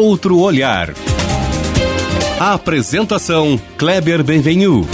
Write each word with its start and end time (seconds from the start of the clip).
Outro 0.00 0.38
olhar. 0.38 0.94
A 2.40 2.54
apresentação 2.54 3.60
Kleber 3.76 4.24
Benvenu. 4.24 4.86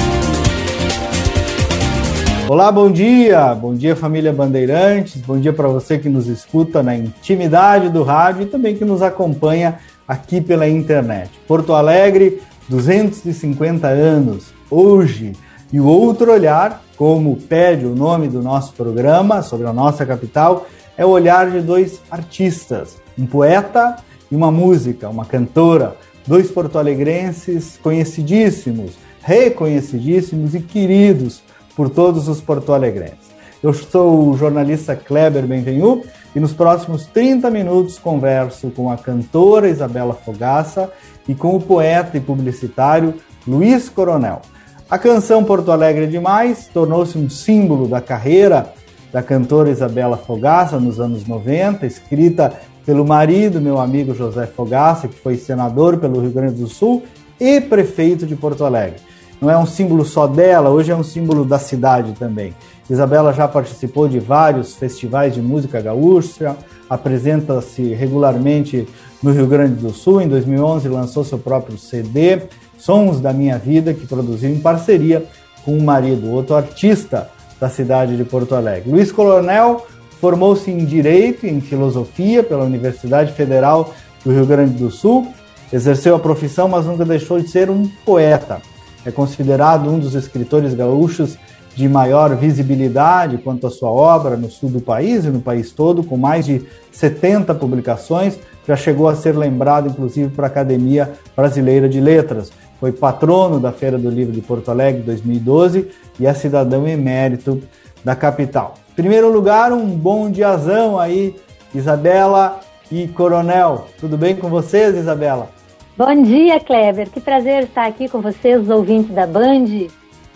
Olá, 2.48 2.72
bom 2.72 2.90
dia. 2.90 3.54
Bom 3.54 3.72
dia, 3.72 3.94
família 3.94 4.32
Bandeirantes. 4.32 5.22
Bom 5.22 5.38
dia 5.38 5.52
para 5.52 5.68
você 5.68 5.96
que 5.96 6.08
nos 6.08 6.26
escuta 6.26 6.82
na 6.82 6.96
intimidade 6.96 7.88
do 7.88 8.02
rádio 8.02 8.42
e 8.42 8.46
também 8.46 8.74
que 8.74 8.84
nos 8.84 9.00
acompanha 9.00 9.78
aqui 10.08 10.40
pela 10.40 10.68
internet. 10.68 11.30
Porto 11.46 11.72
Alegre, 11.72 12.42
250 12.68 13.86
anos. 13.86 14.52
Hoje, 14.68 15.34
e 15.72 15.78
o 15.78 15.86
outro 15.86 16.32
olhar, 16.32 16.82
como 16.96 17.36
pede 17.36 17.86
o 17.86 17.94
nome 17.94 18.26
do 18.26 18.42
nosso 18.42 18.72
programa 18.72 19.40
sobre 19.40 19.68
a 19.68 19.72
nossa 19.72 20.04
capital, 20.04 20.66
é 20.98 21.06
o 21.06 21.10
olhar 21.10 21.48
de 21.48 21.60
dois 21.60 22.00
artistas, 22.10 22.96
um 23.16 23.24
poeta 23.24 24.04
e 24.30 24.34
uma 24.34 24.50
música, 24.50 25.08
uma 25.08 25.24
cantora, 25.24 25.96
dois 26.26 26.50
porto-alegrenses 26.50 27.78
conhecidíssimos, 27.82 28.92
reconhecidíssimos 29.22 30.54
e 30.54 30.60
queridos 30.60 31.42
por 31.76 31.90
todos 31.90 32.28
os 32.28 32.40
porto-alegrenses. 32.40 33.34
Eu 33.62 33.72
sou 33.72 34.30
o 34.30 34.36
jornalista 34.36 34.94
Kleber 34.94 35.46
Benvenu 35.46 36.02
e 36.34 36.40
nos 36.40 36.52
próximos 36.52 37.06
30 37.06 37.50
minutos 37.50 37.98
converso 37.98 38.70
com 38.70 38.90
a 38.90 38.96
cantora 38.96 39.68
Isabela 39.68 40.14
Fogaça 40.14 40.90
e 41.26 41.34
com 41.34 41.56
o 41.56 41.60
poeta 41.60 42.16
e 42.16 42.20
publicitário 42.20 43.14
Luiz 43.46 43.88
Coronel. 43.88 44.42
A 44.88 44.98
canção 44.98 45.42
Porto 45.42 45.72
Alegre 45.72 46.04
é 46.04 46.06
Demais 46.06 46.68
tornou-se 46.72 47.18
um 47.18 47.28
símbolo 47.28 47.88
da 47.88 48.00
carreira 48.00 48.72
da 49.12 49.22
cantora 49.22 49.70
Isabela 49.70 50.16
Fogaça 50.16 50.78
nos 50.78 51.00
anos 51.00 51.26
90, 51.26 51.86
escrita 51.86 52.52
pelo 52.86 53.04
marido, 53.04 53.60
meu 53.60 53.78
amigo 53.78 54.14
José 54.14 54.46
Fogaça, 54.46 55.08
que 55.08 55.18
foi 55.18 55.36
senador 55.36 55.98
pelo 55.98 56.20
Rio 56.20 56.30
Grande 56.30 56.62
do 56.62 56.68
Sul 56.68 57.02
e 57.38 57.60
prefeito 57.60 58.24
de 58.24 58.34
Porto 58.34 58.64
Alegre 58.64 59.04
não 59.40 59.50
é 59.50 59.56
um 59.56 59.66
símbolo 59.66 60.04
só 60.04 60.26
dela, 60.26 60.70
hoje 60.70 60.90
é 60.90 60.96
um 60.96 61.02
símbolo 61.02 61.44
da 61.44 61.58
cidade 61.58 62.12
também. 62.12 62.54
Isabela 62.88 63.32
já 63.32 63.46
participou 63.46 64.08
de 64.08 64.18
vários 64.18 64.74
festivais 64.76 65.34
de 65.34 65.42
música 65.42 65.80
gaúcha, 65.80 66.56
apresenta-se 66.88 67.82
regularmente 67.94 68.88
no 69.22 69.32
Rio 69.32 69.46
Grande 69.46 69.74
do 69.74 69.90
Sul. 69.90 70.22
Em 70.22 70.28
2011 70.28 70.88
lançou 70.88 71.24
seu 71.24 71.38
próprio 71.38 71.76
CD, 71.76 72.42
Sons 72.78 73.20
da 73.20 73.32
Minha 73.32 73.58
Vida, 73.58 73.92
que 73.92 74.06
produziu 74.06 74.50
em 74.50 74.60
parceria 74.60 75.24
com 75.64 75.76
o 75.76 75.82
marido, 75.82 76.30
outro 76.30 76.54
artista 76.54 77.28
da 77.60 77.68
cidade 77.68 78.16
de 78.16 78.24
Porto 78.24 78.54
Alegre. 78.54 78.90
Luiz 78.90 79.10
Coronel 79.10 79.84
formou-se 80.20 80.70
em 80.70 80.84
Direito 80.84 81.46
e 81.46 81.50
em 81.50 81.60
Filosofia 81.60 82.42
pela 82.42 82.64
Universidade 82.64 83.32
Federal 83.32 83.94
do 84.24 84.32
Rio 84.32 84.46
Grande 84.46 84.74
do 84.74 84.90
Sul, 84.90 85.26
exerceu 85.72 86.14
a 86.14 86.18
profissão, 86.18 86.68
mas 86.68 86.86
nunca 86.86 87.04
deixou 87.04 87.40
de 87.40 87.48
ser 87.48 87.70
um 87.70 87.88
poeta 88.04 88.60
é 89.06 89.10
considerado 89.12 89.88
um 89.88 89.98
dos 89.98 90.14
escritores 90.14 90.74
gaúchos 90.74 91.38
de 91.76 91.88
maior 91.88 92.34
visibilidade 92.34 93.38
quanto 93.38 93.66
à 93.66 93.70
sua 93.70 93.90
obra 93.90 94.36
no 94.36 94.50
sul 94.50 94.68
do 94.68 94.80
país 94.80 95.24
e 95.24 95.28
no 95.28 95.40
país 95.40 95.70
todo, 95.70 96.02
com 96.02 96.16
mais 96.16 96.44
de 96.44 96.62
70 96.90 97.54
publicações. 97.54 98.38
Já 98.66 98.74
chegou 98.74 99.08
a 99.08 99.14
ser 99.14 99.36
lembrado, 99.36 99.88
inclusive, 99.88 100.30
para 100.30 100.46
a 100.46 100.48
Academia 100.48 101.12
Brasileira 101.36 101.88
de 101.88 102.00
Letras. 102.00 102.50
Foi 102.80 102.90
patrono 102.90 103.60
da 103.60 103.70
Feira 103.70 103.96
do 103.96 104.10
Livro 104.10 104.32
de 104.32 104.40
Porto 104.40 104.70
Alegre 104.70 105.02
2012 105.02 105.88
e 106.18 106.26
é 106.26 106.34
cidadão 106.34 106.88
emérito 106.88 107.62
da 108.04 108.16
capital. 108.16 108.74
Em 108.96 109.02
primeiro 109.02 109.30
lugar, 109.30 109.74
um 109.74 109.86
bom 109.86 110.30
diazão 110.30 110.98
aí, 110.98 111.36
Isabela 111.74 112.60
e 112.90 113.06
Coronel. 113.08 113.88
Tudo 114.00 114.16
bem 114.16 114.34
com 114.34 114.48
vocês, 114.48 114.96
Isabela? 114.96 115.50
Bom 115.98 116.22
dia, 116.22 116.58
Kleber. 116.58 117.10
Que 117.10 117.20
prazer 117.20 117.64
estar 117.64 117.84
aqui 117.84 118.08
com 118.08 118.22
vocês, 118.22 118.62
os 118.62 118.70
ouvintes 118.70 119.14
da 119.14 119.26
Band. 119.26 119.66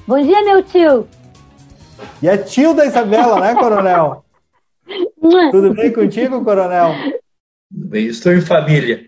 Bom 0.06 0.20
dia, 0.20 0.44
meu 0.44 0.62
tio. 0.62 1.08
E 2.22 2.28
é 2.28 2.36
tio 2.36 2.74
da 2.74 2.84
Isabela, 2.84 3.40
né, 3.40 3.54
Coronel? 3.54 4.26
Tudo 5.50 5.72
bem 5.72 5.90
contigo, 5.90 6.44
Coronel? 6.44 6.92
Bem, 7.70 8.08
estou 8.08 8.30
em 8.30 8.42
família. 8.42 9.06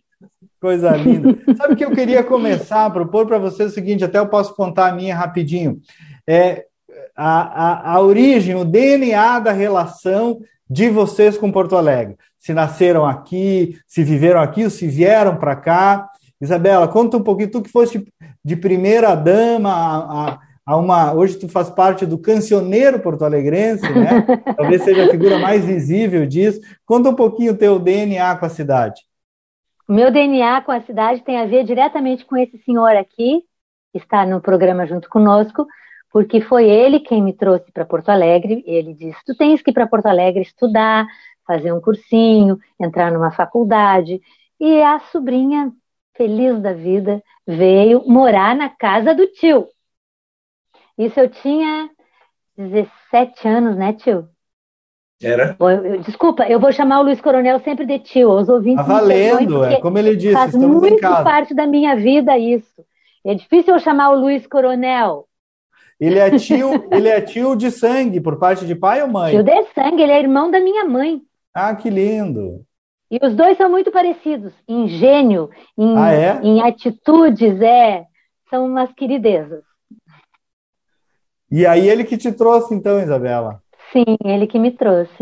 Coisa 0.59 0.97
linda. 0.97 1.39
Sabe 1.59 1.77
que 1.77 1.85
eu 1.85 1.91
queria 1.91 2.25
começar 2.25 2.87
a 2.87 2.91
propor 2.91 3.27
para 3.27 3.37
vocês 3.37 3.71
o 3.71 3.75
seguinte, 3.75 4.03
até 4.03 4.19
eu 4.19 4.29
posso 4.29 4.57
contar 4.57 4.89
a 4.89 4.95
minha 4.95 5.15
rapidinho. 5.15 5.79
É, 6.27 6.65
a, 7.17 7.93
a, 7.93 7.95
a 7.95 8.01
origem, 8.01 8.55
o 8.55 8.65
DNA 8.65 9.39
da 9.39 9.53
relação 9.53 10.41
de 10.69 10.89
vocês 10.89 11.37
com 11.37 11.53
Porto 11.53 11.77
Alegre. 11.77 12.17
Se 12.39 12.55
nasceram 12.55 13.07
aqui, 13.07 13.79
se 13.87 14.03
viveram 14.03 14.41
aqui, 14.41 14.65
ou 14.65 14.71
se 14.71 14.89
vieram 14.89 15.37
para 15.37 15.55
cá. 15.55 16.09
Isabela, 16.41 16.89
conta 16.89 17.17
um 17.17 17.23
pouquinho, 17.23 17.51
tu 17.51 17.63
que 17.63 17.71
foste 17.71 18.05
de 18.45 18.57
primeira 18.57 19.15
dama 19.15 19.71
a, 19.71 20.31
a, 20.31 20.39
a 20.67 20.77
uma. 20.77 21.13
Hoje 21.13 21.39
tu 21.39 21.49
faz 21.49 21.71
parte 21.71 22.05
do 22.05 22.19
cancioneiro 22.19 22.99
porto-alegrense, 22.99 23.89
né? 23.93 24.27
Talvez 24.57 24.83
seja 24.83 25.05
a 25.05 25.11
figura 25.11 25.39
mais 25.39 25.65
visível 25.65 26.27
disso. 26.27 26.61
Conta 26.85 27.11
um 27.11 27.15
pouquinho 27.15 27.53
o 27.53 27.57
teu 27.57 27.79
DNA 27.79 28.35
com 28.37 28.47
a 28.47 28.49
cidade. 28.49 29.03
O 29.89 29.93
meu 29.93 30.11
DNA 30.11 30.63
com 30.63 30.73
a 30.73 30.81
cidade 30.81 31.23
tem 31.23 31.39
a 31.39 31.45
ver 31.45 31.65
diretamente 31.65 32.25
com 32.25 32.37
esse 32.37 32.59
senhor 32.65 32.97
aqui, 32.97 33.43
que 33.93 33.99
está 33.99 34.25
no 34.25 34.41
programa 34.41 34.87
junto 34.87 35.09
conosco, 35.09 35.67
porque 36.13 36.41
foi 36.41 36.69
ele 36.69 37.01
quem 37.01 37.23
me 37.23 37.33
trouxe 37.33 37.73
para 37.73 37.85
Porto 37.85 38.11
Alegre. 38.11 38.63
Ele 38.67 38.95
disse: 38.95 39.19
Tu 39.25 39.35
tens 39.37 39.63
que 39.63 39.71
ir 39.71 39.75
para 39.75 39.87
Porto 39.87 40.07
Alegre 40.07 40.43
estudar, 40.43 41.07
fazer 41.47 41.73
um 41.73 41.81
cursinho, 41.81 42.59
entrar 42.81 43.11
numa 43.11 43.31
faculdade. 43.31 44.21
E 44.61 44.83
a 44.83 45.01
sobrinha 45.11 45.73
feliz 46.15 46.61
da 46.61 46.73
vida, 46.73 47.23
veio 47.47 48.05
morar 48.07 48.55
na 48.55 48.69
casa 48.69 49.15
do 49.15 49.27
tio. 49.27 49.67
Isso 50.97 51.19
eu 51.19 51.29
tinha 51.29 51.91
17 52.57 53.49
anos, 53.49 53.77
né, 53.77 53.93
tio? 53.95 54.29
Era. 55.23 55.57
Desculpa, 56.05 56.45
eu 56.49 56.59
vou 56.59 56.73
chamar 56.73 57.01
o 57.01 57.05
Luiz 57.05 57.21
Coronel 57.21 57.61
sempre 57.61 57.87
de 57.87 57.99
tio. 58.01 58.31
Os 58.31 58.49
ouvintes. 58.49 58.85
Tá 58.85 58.93
valendo, 58.93 59.65
é 59.65 59.81
como 59.81 59.97
ele 59.99 60.17
disse. 60.17 60.33
Faz 60.33 60.55
muito 60.55 61.01
parte 61.01 61.55
da 61.55 61.67
minha 61.67 61.95
vida 61.95 62.37
isso. 62.37 62.85
É 63.25 63.35
difícil 63.35 63.75
eu 63.75 63.81
chamar 63.81 64.11
o 64.11 64.21
Luiz 64.21 64.47
Coronel. 64.47 65.29
Ele 66.03 66.19
é 66.19 66.37
tio, 66.37 66.89
ele 66.91 67.09
é 67.09 67.21
tio 67.21 67.55
de 67.55 67.71
sangue 67.71 68.21
por 68.21 68.37
parte 68.37 68.67
de 68.67 68.75
pai 68.75 69.01
ou 69.03 69.09
mãe? 69.09 69.31
Tio 69.31 69.45
de 69.45 69.65
sangue, 69.73 70.03
ele 70.03 70.11
é 70.11 70.19
irmão 70.19 70.51
da 70.51 70.59
minha 70.59 70.85
mãe. 70.85 71.23
Ah, 71.55 71.77
que 71.77 71.89
lindo. 71.89 72.65
E 73.09 73.25
os 73.25 73.37
dois 73.37 73.57
são 73.57 73.71
muito 73.71 73.93
parecidos, 73.93 74.53
em 74.67 74.89
gênio, 74.89 75.49
em, 75.79 75.97
ah, 75.97 76.13
é? 76.13 76.41
em 76.43 76.61
atitudes, 76.61 77.61
é. 77.61 78.05
São 78.51 78.67
umas 78.67 78.93
queridezas. 78.95 79.63
E 81.49 81.65
aí 81.65 81.89
ele 81.89 82.03
que 82.03 82.17
te 82.17 82.33
trouxe, 82.33 82.75
então, 82.75 83.01
Isabela? 83.01 83.63
Sim, 83.93 84.17
ele 84.25 84.49
que 84.49 84.59
me 84.59 84.73
trouxe. 84.73 85.13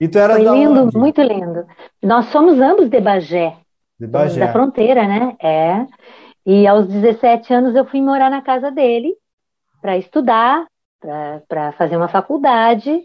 E 0.00 0.08
tu 0.08 0.18
eras 0.18 0.42
Foi 0.42 0.58
lindo, 0.58 0.82
onde? 0.84 0.98
muito 0.98 1.22
lindo. 1.22 1.64
Nós 2.02 2.26
somos 2.26 2.58
ambos 2.58 2.88
de 2.88 3.00
Bagé. 3.00 3.56
De 4.00 4.08
Bagé. 4.08 4.40
Da 4.40 4.52
fronteira, 4.52 5.06
né? 5.06 5.36
É. 5.40 5.86
E 6.44 6.66
aos 6.66 6.88
17 6.88 7.54
anos 7.54 7.76
eu 7.76 7.84
fui 7.84 8.02
morar 8.02 8.30
na 8.30 8.42
casa 8.42 8.72
dele 8.72 9.14
para 9.84 9.98
estudar, 9.98 10.66
para 11.46 11.72
fazer 11.72 11.98
uma 11.98 12.08
faculdade. 12.08 13.02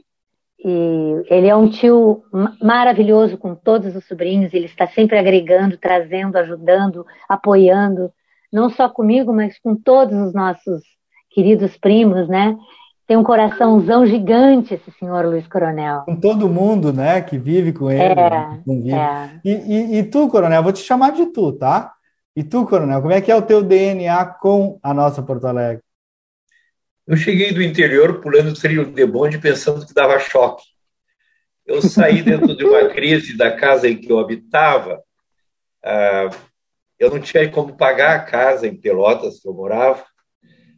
E 0.64 1.24
ele 1.30 1.48
é 1.48 1.56
um 1.56 1.70
tio 1.70 2.24
maravilhoso 2.62 3.38
com 3.38 3.54
todos 3.54 3.94
os 3.98 4.06
sobrinhos, 4.06 4.54
ele 4.54 4.66
está 4.66 4.88
sempre 4.88 5.18
agregando, 5.18 5.78
trazendo, 5.78 6.38
ajudando, 6.38 7.06
apoiando, 7.28 8.14
não 8.52 8.70
só 8.70 8.88
comigo, 8.88 9.34
mas 9.34 9.60
com 9.60 9.76
todos 9.76 10.18
os 10.18 10.34
nossos 10.34 10.82
queridos 11.30 11.76
primos, 11.76 12.30
né? 12.30 12.58
Tem 13.06 13.18
um 13.18 13.24
coraçãozão 13.24 14.06
gigante 14.06 14.76
esse 14.76 14.92
senhor 14.98 15.26
Luiz 15.26 15.48
Coronel. 15.48 16.04
Com 16.06 16.16
todo 16.16 16.48
mundo, 16.48 16.94
né, 16.94 17.22
que 17.22 17.38
vive 17.38 17.74
com 17.74 17.92
ele. 17.92 18.04
É, 18.04 18.16
né, 18.16 18.62
é. 18.94 19.40
E, 19.44 19.52
e, 19.52 20.00
e 20.00 20.04
tu, 20.04 20.30
Coronel, 20.30 20.64
vou 20.64 20.72
te 20.72 20.82
chamar 20.82 21.12
de 21.12 21.26
tu, 21.26 21.52
tá? 21.52 21.94
E 22.36 22.44
tu, 22.44 22.66
Coronel, 22.66 23.02
como 23.02 23.14
é 23.14 23.20
que 23.20 23.32
é 23.32 23.36
o 23.36 23.42
teu 23.42 23.62
DNA 23.62 24.26
com 24.26 24.80
a 24.82 24.94
nossa 24.94 25.22
Porto 25.22 25.46
Alegre? 25.46 25.84
Eu 27.10 27.18
cheguei 27.18 27.52
do 27.52 27.64
interior 27.64 28.22
pulando 28.22 28.54
trilho 28.54 28.86
de 28.86 29.04
bonde 29.04 29.40
pensando 29.40 29.84
que 29.84 29.96
dava 29.96 30.20
choque. 30.20 30.64
Eu 31.66 31.82
saí 31.82 32.22
dentro 32.22 32.56
de 32.56 32.64
uma 32.64 32.88
crise 32.88 33.36
da 33.36 33.58
casa 33.58 33.90
em 33.90 33.98
que 33.98 34.12
eu 34.12 34.20
habitava. 34.20 35.02
Ah, 35.84 36.30
eu 37.00 37.10
não 37.10 37.20
tinha 37.20 37.50
como 37.50 37.76
pagar 37.76 38.16
a 38.16 38.24
casa 38.24 38.68
em 38.68 38.80
Pelotas 38.80 39.40
que 39.40 39.48
eu 39.48 39.56
morava. 39.56 40.06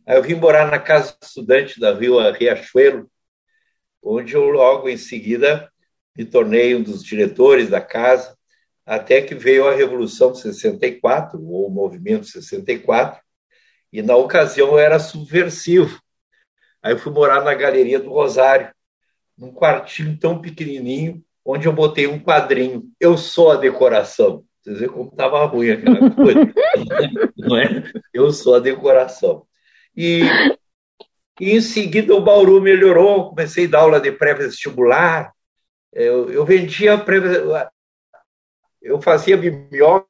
Aí 0.08 0.16
eu 0.16 0.24
vim 0.24 0.36
morar 0.36 0.72
na 0.72 0.80
casa 0.80 1.18
estudante 1.22 1.78
da 1.82 1.92
Vila 1.92 2.32
Riachuelo, 2.32 3.12
onde 4.02 4.34
eu 4.34 4.46
logo 4.46 4.88
em 4.88 4.96
seguida 4.96 5.70
me 6.16 6.24
tornei 6.24 6.74
um 6.74 6.82
dos 6.82 7.04
diretores 7.04 7.70
da 7.70 7.82
casa, 7.82 8.38
até 8.86 9.22
que 9.22 9.36
veio 9.36 9.68
a 9.68 9.76
Revolução 9.76 10.32
de 10.32 10.40
64, 10.40 11.38
ou 11.46 11.68
o 11.68 11.70
Movimento 11.70 12.26
64, 12.26 13.22
e 13.92 14.02
na 14.02 14.16
ocasião 14.16 14.70
eu 14.70 14.80
era 14.80 14.98
subversivo 14.98 16.02
Aí 16.82 16.94
eu 16.94 17.00
fui 17.00 17.12
morar 17.12 17.44
na 17.44 17.54
Galeria 17.54 18.00
do 18.00 18.10
Rosário, 18.10 18.72
num 19.38 19.54
quartinho 19.54 20.18
tão 20.18 20.42
pequenininho, 20.42 21.24
onde 21.46 21.68
eu 21.68 21.74
botei 21.74 22.08
um 22.08 22.20
quadrinho. 22.20 22.90
Eu 23.00 23.18
sou 23.18 23.52
a 23.52 23.56
decoração. 23.56 24.44
Vocês 24.62 24.80
veem 24.80 24.92
como 24.92 25.10
estava 25.10 25.44
ruim 25.46 25.72
aquela 25.72 26.10
coisa. 26.14 26.40
não 27.38 27.58
é? 27.58 27.84
Eu 28.14 28.32
sou 28.32 28.56
a 28.56 28.60
decoração. 28.60 29.46
E, 29.96 30.22
e 31.40 31.52
em 31.52 31.62
seguida 31.62 32.16
o 32.16 32.22
Bauru 32.22 32.62
melhorou, 32.62 33.30
comecei 33.30 33.66
a 33.66 33.70
dar 33.70 33.80
aula 33.80 34.00
de 34.00 34.12
pré-vestibular. 34.12 35.34
Eu, 35.92 36.32
eu 36.32 36.46
vendia 36.46 36.98
pré 36.98 37.18
eu 38.82 39.00
fazia 39.00 39.38
mimeógrafo. 39.38 40.10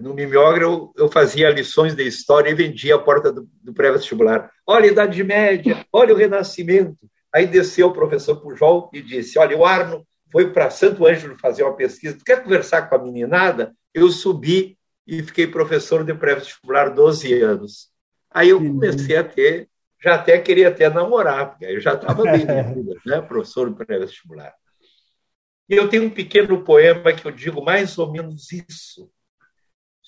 No 0.00 0.14
mimeógrafo 0.14 0.92
eu 0.96 1.10
fazia 1.10 1.50
lições 1.50 1.94
de 1.94 2.06
história 2.06 2.50
e 2.50 2.54
vendia 2.54 2.94
a 2.94 2.98
porta 2.98 3.32
do, 3.32 3.48
do 3.62 3.72
pré-vestibular. 3.72 4.50
Olha 4.66 4.84
a 4.84 4.92
Idade 4.92 5.24
Média, 5.24 5.84
olha 5.92 6.14
o 6.14 6.16
Renascimento. 6.16 6.98
Aí 7.34 7.46
desceu 7.46 7.88
o 7.88 7.92
professor 7.92 8.36
Pujol 8.40 8.90
e 8.92 9.02
disse: 9.02 9.38
Olha, 9.38 9.56
o 9.56 9.64
Arno 9.64 10.06
foi 10.30 10.52
para 10.52 10.70
Santo 10.70 11.06
Ângelo 11.06 11.38
fazer 11.38 11.62
uma 11.62 11.74
pesquisa. 11.74 12.16
Tu 12.16 12.24
quer 12.24 12.42
conversar 12.42 12.82
com 12.82 12.94
a 12.94 13.02
meninada? 13.02 13.74
Eu 13.94 14.10
subi 14.10 14.78
e 15.06 15.22
fiquei 15.22 15.46
professor 15.46 16.04
de 16.04 16.14
pré-vestibular 16.14 16.90
12 16.90 17.32
anos. 17.40 17.88
Aí 18.30 18.50
eu 18.50 18.58
comecei 18.58 19.16
a 19.16 19.24
ter, 19.24 19.68
já 20.02 20.14
até 20.14 20.38
queria 20.38 20.68
até 20.68 20.88
namorar, 20.90 21.50
porque 21.50 21.64
aí 21.64 21.74
eu 21.74 21.80
já 21.80 21.94
estava 21.94 22.22
bem 22.24 22.44
vida, 22.74 22.94
né? 23.06 23.22
professor 23.22 23.70
de 23.70 23.84
pré-vestibular. 23.84 24.52
E 25.68 25.74
eu 25.74 25.88
tenho 25.88 26.04
um 26.04 26.10
pequeno 26.10 26.62
poema 26.62 27.12
que 27.12 27.26
eu 27.26 27.30
digo 27.30 27.62
mais 27.62 27.96
ou 27.98 28.10
menos 28.10 28.52
isso. 28.52 29.10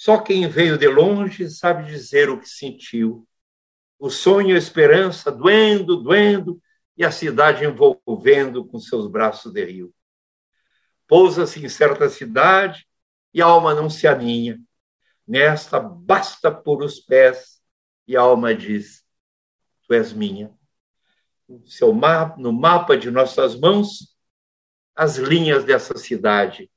Só 0.01 0.17
quem 0.17 0.49
veio 0.49 0.79
de 0.79 0.89
longe 0.89 1.51
sabe 1.51 1.85
dizer 1.85 2.31
o 2.31 2.41
que 2.41 2.49
sentiu. 2.49 3.29
O 3.99 4.09
sonho 4.09 4.49
e 4.49 4.55
a 4.55 4.59
esperança 4.59 5.31
doendo, 5.31 5.95
doendo, 5.95 6.59
e 6.97 7.05
a 7.05 7.13
cidade 7.13 7.67
envolvendo 7.67 8.65
com 8.65 8.79
seus 8.81 9.07
braços 9.07 9.53
de 9.53 9.63
rio. 9.63 9.95
Pousa-se 11.07 11.63
em 11.63 11.69
certa 11.69 12.09
cidade 12.09 12.89
e 13.35 13.43
a 13.43 13.45
alma 13.45 13.75
não 13.75 13.91
se 13.91 14.07
aninha. 14.07 14.59
Nesta 15.29 15.79
basta 15.79 16.51
por 16.51 16.83
os 16.83 16.99
pés 16.99 17.61
e 18.07 18.17
a 18.17 18.23
alma 18.23 18.55
diz: 18.55 19.05
Tu 19.87 19.93
és 19.93 20.15
minha. 20.15 20.51
Seu 21.67 21.93
mapa, 21.93 22.41
no 22.41 22.55
mapa 22.55 22.97
de 22.97 23.11
nossas 23.11 23.55
mãos, 23.55 24.17
as 24.97 25.19
linhas 25.19 25.63
dessa 25.63 25.99
cidade 25.99 26.71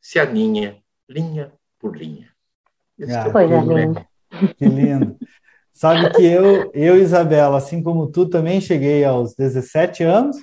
se 0.00 0.18
aninha, 0.18 0.82
linha 1.08 1.52
por 1.78 1.96
linha. 1.96 2.33
Ah, 3.02 3.30
coisa 3.30 3.60
linda. 3.60 4.06
Que 4.56 4.66
lindo. 4.66 5.16
Sabe 5.72 6.10
que 6.10 6.24
eu, 6.24 6.70
eu, 6.72 6.96
Isabela, 6.96 7.58
assim 7.58 7.82
como 7.82 8.06
tu, 8.06 8.26
também 8.26 8.60
cheguei 8.60 9.04
aos 9.04 9.34
17 9.34 10.04
anos, 10.04 10.36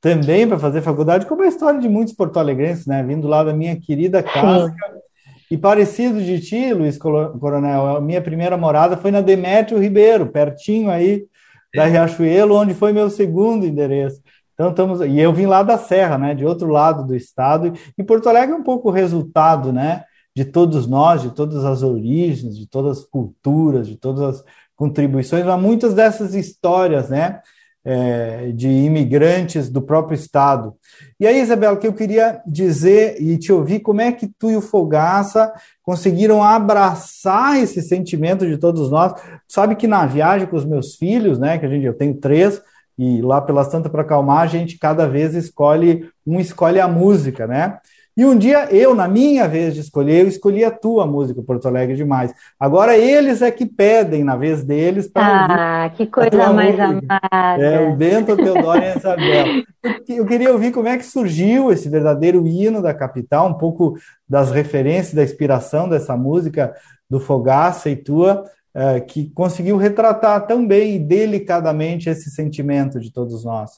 também 0.00 0.46
para 0.46 0.58
fazer 0.58 0.80
faculdade, 0.80 1.26
como 1.26 1.42
a 1.42 1.48
história 1.48 1.80
de 1.80 1.88
muitos 1.88 2.14
porto-alegrenses, 2.14 2.86
né? 2.86 3.02
Vindo 3.02 3.26
lá 3.26 3.42
da 3.42 3.52
minha 3.52 3.78
querida 3.80 4.22
casa. 4.22 4.72
E 5.50 5.56
parecido 5.56 6.22
de 6.22 6.40
ti, 6.40 6.72
Luiz 6.72 6.98
Coronel, 6.98 7.96
a 7.96 8.00
minha 8.00 8.20
primeira 8.20 8.56
morada 8.56 8.96
foi 8.96 9.10
na 9.10 9.20
Demétrio 9.20 9.80
Ribeiro, 9.80 10.26
pertinho 10.26 10.90
aí 10.90 11.24
da 11.74 11.84
Riachuelo, 11.86 12.54
onde 12.54 12.74
foi 12.74 12.92
meu 12.92 13.10
segundo 13.10 13.66
endereço. 13.66 14.20
Então 14.54 14.70
estamos, 14.70 15.00
e 15.00 15.18
eu 15.18 15.32
vim 15.32 15.46
lá 15.46 15.62
da 15.62 15.76
Serra, 15.76 16.16
né, 16.16 16.34
de 16.34 16.44
outro 16.44 16.68
lado 16.68 17.06
do 17.06 17.14
estado, 17.14 17.72
e 17.96 18.02
Porto 18.02 18.28
Alegre 18.28 18.54
é 18.54 18.58
um 18.58 18.62
pouco 18.62 18.88
o 18.88 18.92
resultado, 18.92 19.72
né, 19.72 20.04
de 20.36 20.44
todos 20.44 20.86
nós, 20.86 21.22
de 21.22 21.30
todas 21.30 21.64
as 21.64 21.82
origens, 21.82 22.54
de 22.54 22.66
todas 22.66 22.98
as 22.98 23.04
culturas, 23.06 23.88
de 23.88 23.96
todas 23.96 24.22
as 24.22 24.44
contribuições, 24.76 25.46
mas 25.46 25.58
muitas 25.58 25.94
dessas 25.94 26.34
histórias, 26.34 27.08
né, 27.08 27.40
é, 27.82 28.52
de 28.52 28.68
imigrantes 28.68 29.70
do 29.70 29.80
próprio 29.80 30.14
Estado. 30.14 30.74
E 31.18 31.26
aí, 31.26 31.40
Isabela, 31.40 31.78
que 31.78 31.86
eu 31.86 31.94
queria 31.94 32.42
dizer 32.46 33.16
e 33.18 33.38
te 33.38 33.50
ouvir, 33.50 33.80
como 33.80 34.02
é 34.02 34.12
que 34.12 34.28
tu 34.38 34.50
e 34.50 34.56
o 34.56 34.60
Fogaça 34.60 35.54
conseguiram 35.82 36.42
abraçar 36.42 37.58
esse 37.58 37.80
sentimento 37.80 38.46
de 38.46 38.58
todos 38.58 38.90
nós? 38.90 39.14
Sabe 39.48 39.74
que 39.74 39.86
na 39.86 40.04
viagem 40.04 40.46
com 40.46 40.56
os 40.56 40.66
meus 40.66 40.96
filhos, 40.96 41.38
né, 41.38 41.56
que 41.56 41.64
a 41.64 41.68
gente, 41.70 41.86
eu 41.86 41.96
tenho 41.96 42.12
três, 42.12 42.60
e 42.98 43.22
lá 43.22 43.40
pela 43.40 43.64
Santa 43.64 43.88
para 43.88 44.02
acalmar, 44.02 44.42
a 44.42 44.46
gente 44.46 44.78
cada 44.78 45.08
vez 45.08 45.34
escolhe, 45.34 46.10
um 46.26 46.38
escolhe 46.38 46.78
a 46.78 46.88
música, 46.88 47.46
né? 47.46 47.78
E 48.16 48.24
um 48.24 48.36
dia 48.36 48.66
eu, 48.74 48.94
na 48.94 49.06
minha 49.06 49.46
vez 49.46 49.74
de 49.74 49.80
escolher, 49.80 50.22
eu 50.22 50.28
escolhi 50.28 50.64
a 50.64 50.70
tua 50.70 51.06
música, 51.06 51.42
Porto 51.42 51.68
Alegre 51.68 51.94
Demais. 51.94 52.32
Agora 52.58 52.96
eles 52.96 53.42
é 53.42 53.50
que 53.50 53.66
pedem, 53.66 54.24
na 54.24 54.36
vez 54.36 54.64
deles, 54.64 55.06
para 55.06 55.84
Ah, 55.84 55.90
que 55.90 56.06
coisa 56.06 56.50
mais 56.50 56.80
amada. 56.80 57.62
É, 57.62 57.86
o 57.86 57.94
Bento, 57.94 58.34
Teodoro 58.34 58.80
e 58.80 58.86
a 58.86 58.96
Isabel. 58.96 59.46
Eu 60.08 60.24
queria 60.24 60.50
ouvir 60.50 60.72
como 60.72 60.88
é 60.88 60.96
que 60.96 61.04
surgiu 61.04 61.70
esse 61.70 61.90
verdadeiro 61.90 62.46
hino 62.46 62.80
da 62.80 62.94
capital, 62.94 63.48
um 63.48 63.54
pouco 63.54 63.98
das 64.26 64.50
referências, 64.50 65.12
da 65.12 65.22
inspiração 65.22 65.86
dessa 65.86 66.16
música 66.16 66.74
do 67.10 67.20
Fogaça 67.20 67.90
e 67.90 67.96
tua, 67.96 68.44
é, 68.74 68.98
que 68.98 69.30
conseguiu 69.30 69.76
retratar 69.76 70.46
tão 70.46 70.66
bem 70.66 70.96
e 70.96 70.98
delicadamente 70.98 72.08
esse 72.08 72.30
sentimento 72.30 72.98
de 72.98 73.12
todos 73.12 73.44
nós. 73.44 73.72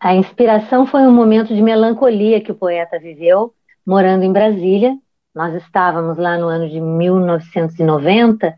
A 0.00 0.14
inspiração 0.14 0.86
foi 0.86 1.02
um 1.02 1.12
momento 1.12 1.54
de 1.54 1.60
melancolia 1.60 2.40
que 2.40 2.50
o 2.50 2.54
poeta 2.54 2.98
viveu, 2.98 3.52
morando 3.86 4.24
em 4.24 4.32
Brasília. 4.32 4.96
Nós 5.34 5.54
estávamos 5.62 6.16
lá 6.16 6.38
no 6.38 6.48
ano 6.48 6.70
de 6.70 6.80
1990. 6.80 8.54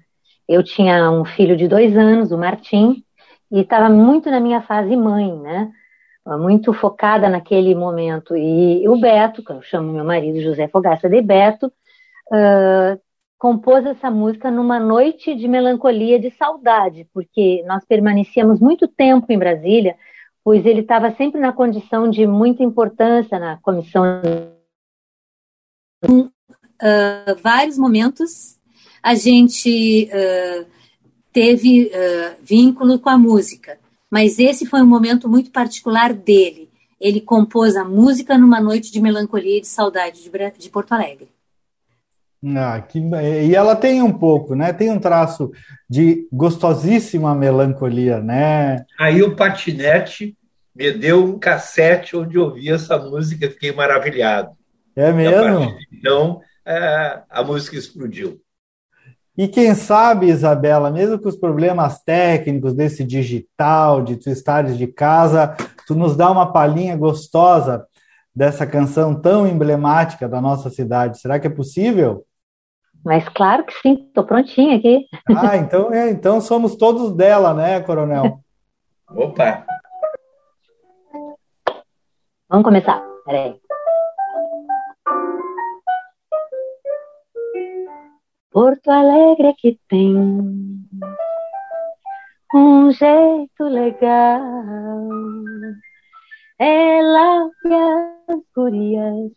Eu 0.48 0.62
tinha 0.62 1.10
um 1.10 1.24
filho 1.24 1.56
de 1.56 1.66
dois 1.66 1.96
anos, 1.96 2.30
o 2.30 2.38
Martim, 2.38 3.02
e 3.50 3.58
estava 3.60 3.88
muito 3.88 4.30
na 4.30 4.38
minha 4.38 4.62
fase 4.62 4.94
mãe, 4.94 5.36
né? 5.36 5.72
Muito 6.24 6.72
focada 6.72 7.28
naquele 7.28 7.74
momento. 7.74 8.36
E 8.36 8.88
o 8.88 8.96
Beto, 8.96 9.44
que 9.44 9.50
eu 9.50 9.60
chamo 9.62 9.92
meu 9.92 10.04
marido 10.04 10.40
José 10.40 10.68
Fogaça 10.68 11.08
de 11.08 11.20
Beto, 11.20 11.66
uh, 11.66 13.00
compôs 13.36 13.84
essa 13.84 14.08
música 14.12 14.48
numa 14.48 14.78
noite 14.78 15.34
de 15.34 15.48
melancolia, 15.48 16.20
de 16.20 16.30
saudade, 16.30 17.08
porque 17.12 17.64
nós 17.66 17.84
permanecíamos 17.84 18.60
muito 18.60 18.86
tempo 18.86 19.26
em 19.32 19.38
Brasília 19.38 19.96
pois 20.44 20.64
ele 20.66 20.80
estava 20.80 21.14
sempre 21.14 21.40
na 21.40 21.52
condição 21.52 22.10
de 22.10 22.26
muita 22.26 22.62
importância 22.62 23.38
na 23.38 23.56
comissão. 23.58 24.04
Uh, 26.04 27.36
vários 27.42 27.78
momentos 27.78 28.58
a 29.02 29.14
gente 29.14 30.08
uh, 30.08 30.66
teve 31.32 31.86
uh, 31.86 32.36
vínculo 32.42 32.98
com 32.98 33.08
a 33.08 33.18
música, 33.18 33.78
mas 34.10 34.38
esse 34.38 34.66
foi 34.66 34.82
um 34.82 34.86
momento 34.86 35.28
muito 35.28 35.50
particular 35.50 36.12
dele. 36.12 36.70
Ele 37.00 37.20
compôs 37.20 37.74
a 37.76 37.84
música 37.84 38.38
numa 38.38 38.60
noite 38.60 38.92
de 38.92 39.00
melancolia 39.00 39.58
e 39.58 39.60
de 39.60 39.66
saudade 39.66 40.22
de, 40.22 40.30
de 40.58 40.70
Porto 40.70 40.92
Alegre. 40.92 41.31
Ah, 42.56 42.80
que, 42.80 42.98
e 42.98 43.54
ela 43.54 43.76
tem 43.76 44.02
um 44.02 44.12
pouco, 44.12 44.56
né? 44.56 44.72
Tem 44.72 44.90
um 44.90 44.98
traço 44.98 45.52
de 45.88 46.26
gostosíssima 46.32 47.34
melancolia, 47.34 48.20
né? 48.20 48.84
Aí 48.98 49.22
o 49.22 49.36
patinete 49.36 50.36
me 50.74 50.90
deu 50.90 51.24
um 51.24 51.38
cassete 51.38 52.16
onde 52.16 52.36
eu 52.36 52.44
ouvi 52.44 52.68
essa 52.68 52.98
música, 52.98 53.48
fiquei 53.48 53.70
maravilhado. 53.72 54.50
É 54.96 55.12
mesmo? 55.12 55.76
Então, 55.92 56.40
é, 56.66 57.20
a 57.30 57.44
música 57.44 57.76
explodiu. 57.76 58.40
E 59.36 59.48
quem 59.48 59.74
sabe, 59.74 60.26
Isabela, 60.26 60.90
mesmo 60.90 61.18
com 61.18 61.28
os 61.28 61.36
problemas 61.36 62.02
técnicos 62.02 62.74
desse 62.74 63.02
digital, 63.04 64.02
de 64.02 64.16
tu 64.16 64.28
estares 64.28 64.76
de 64.76 64.86
casa, 64.86 65.56
tu 65.86 65.94
nos 65.94 66.16
dá 66.16 66.30
uma 66.30 66.52
palhinha 66.52 66.96
gostosa 66.96 67.86
dessa 68.34 68.66
canção 68.66 69.14
tão 69.14 69.46
emblemática 69.46 70.28
da 70.28 70.40
nossa 70.40 70.68
cidade. 70.68 71.18
Será 71.18 71.38
que 71.38 71.46
é 71.46 71.50
possível? 71.50 72.26
Mas 73.04 73.28
claro 73.30 73.64
que 73.64 73.72
sim, 73.80 74.04
estou 74.06 74.24
prontinha 74.24 74.76
aqui. 74.76 75.06
Ah, 75.36 75.56
então, 75.56 75.92
é, 75.92 76.10
então 76.10 76.40
somos 76.40 76.76
todos 76.76 77.12
dela, 77.14 77.52
né, 77.52 77.80
Coronel? 77.80 78.40
Opa! 79.10 79.66
Vamos 82.48 82.64
começar. 82.64 83.02
Peraí. 83.24 83.60
Porto 88.50 88.90
Alegre 88.90 89.54
que 89.54 89.78
tem 89.88 90.14
um 92.54 92.92
jeito 92.92 93.64
legal. 93.64 95.08
Ela 96.58 97.50
e 97.64 97.74
as 98.32 98.40
gurias 98.54 99.32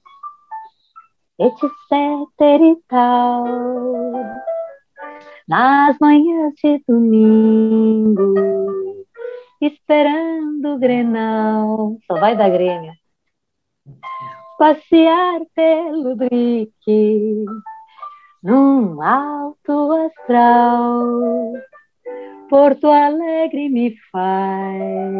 etc 1.39 1.61
e 2.61 2.75
tal. 2.87 3.45
Nas 5.47 5.97
manhãs 5.99 6.53
de 6.55 6.81
domingo, 6.87 8.33
esperando 9.61 10.75
o 10.75 10.79
Grenal. 10.79 11.97
Só 12.07 12.19
vai 12.19 12.35
dar 12.35 12.49
Grêmio. 12.49 12.93
Passear 14.57 15.41
pelo 15.53 16.15
brique, 16.15 17.45
num 18.41 19.01
alto 19.01 19.91
astral. 19.91 21.53
Porto 22.49 22.87
Alegre 22.87 23.69
me 23.69 23.95
faz 24.11 25.13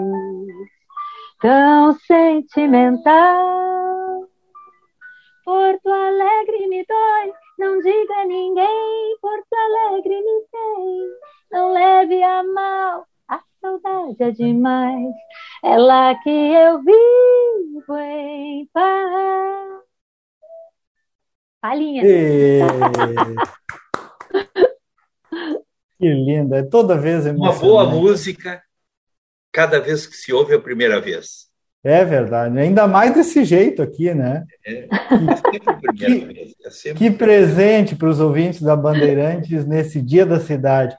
tão 1.41 1.93
sentimental 2.00 3.85
Porto 5.46 5.88
Alegre 5.88 6.68
me 6.68 6.84
dói, 6.84 7.32
não 7.60 7.80
diga 7.80 8.16
a 8.16 8.25
ninguém, 8.25 9.18
Porto 9.22 9.54
Alegre 9.54 10.16
me 10.16 10.42
tem, 10.52 11.08
não 11.52 11.72
leve 11.72 12.24
a 12.24 12.44
mal, 12.44 13.08
a 13.28 13.40
saudade 13.62 14.24
é 14.24 14.32
demais, 14.32 15.14
é 15.64 15.78
lá 15.78 16.16
que 16.16 16.32
eu 16.32 16.82
vivo 16.82 17.96
em 17.96 18.68
paz. 18.74 19.84
Palhinha. 21.62 22.02
E... 22.04 22.62
que 26.00 26.10
linda, 26.10 26.58
é 26.58 26.64
toda 26.64 26.98
vez 26.98 27.28
Uma 27.28 27.54
boa 27.54 27.86
música, 27.86 28.64
cada 29.52 29.80
vez 29.80 30.08
que 30.08 30.18
se 30.18 30.34
ouve 30.34 30.56
a 30.56 30.60
primeira 30.60 31.00
vez. 31.00 31.54
É 31.88 32.04
verdade, 32.04 32.58
ainda 32.58 32.88
mais 32.88 33.13
desse 33.13 33.46
jeito 33.46 33.80
aqui, 33.80 34.12
né? 34.12 34.44
É, 34.65 34.88
que, 35.96 36.89
é 36.89 36.94
que 36.96 37.12
presente 37.12 37.96
para 37.96 38.10
os 38.10 38.20
ouvintes 38.20 38.63
da 38.63 38.75
Bandeirantes 38.75 39.68
nesse 39.68 40.01
dia 40.01 40.25
da 40.25 40.39
cidade. 40.39 40.98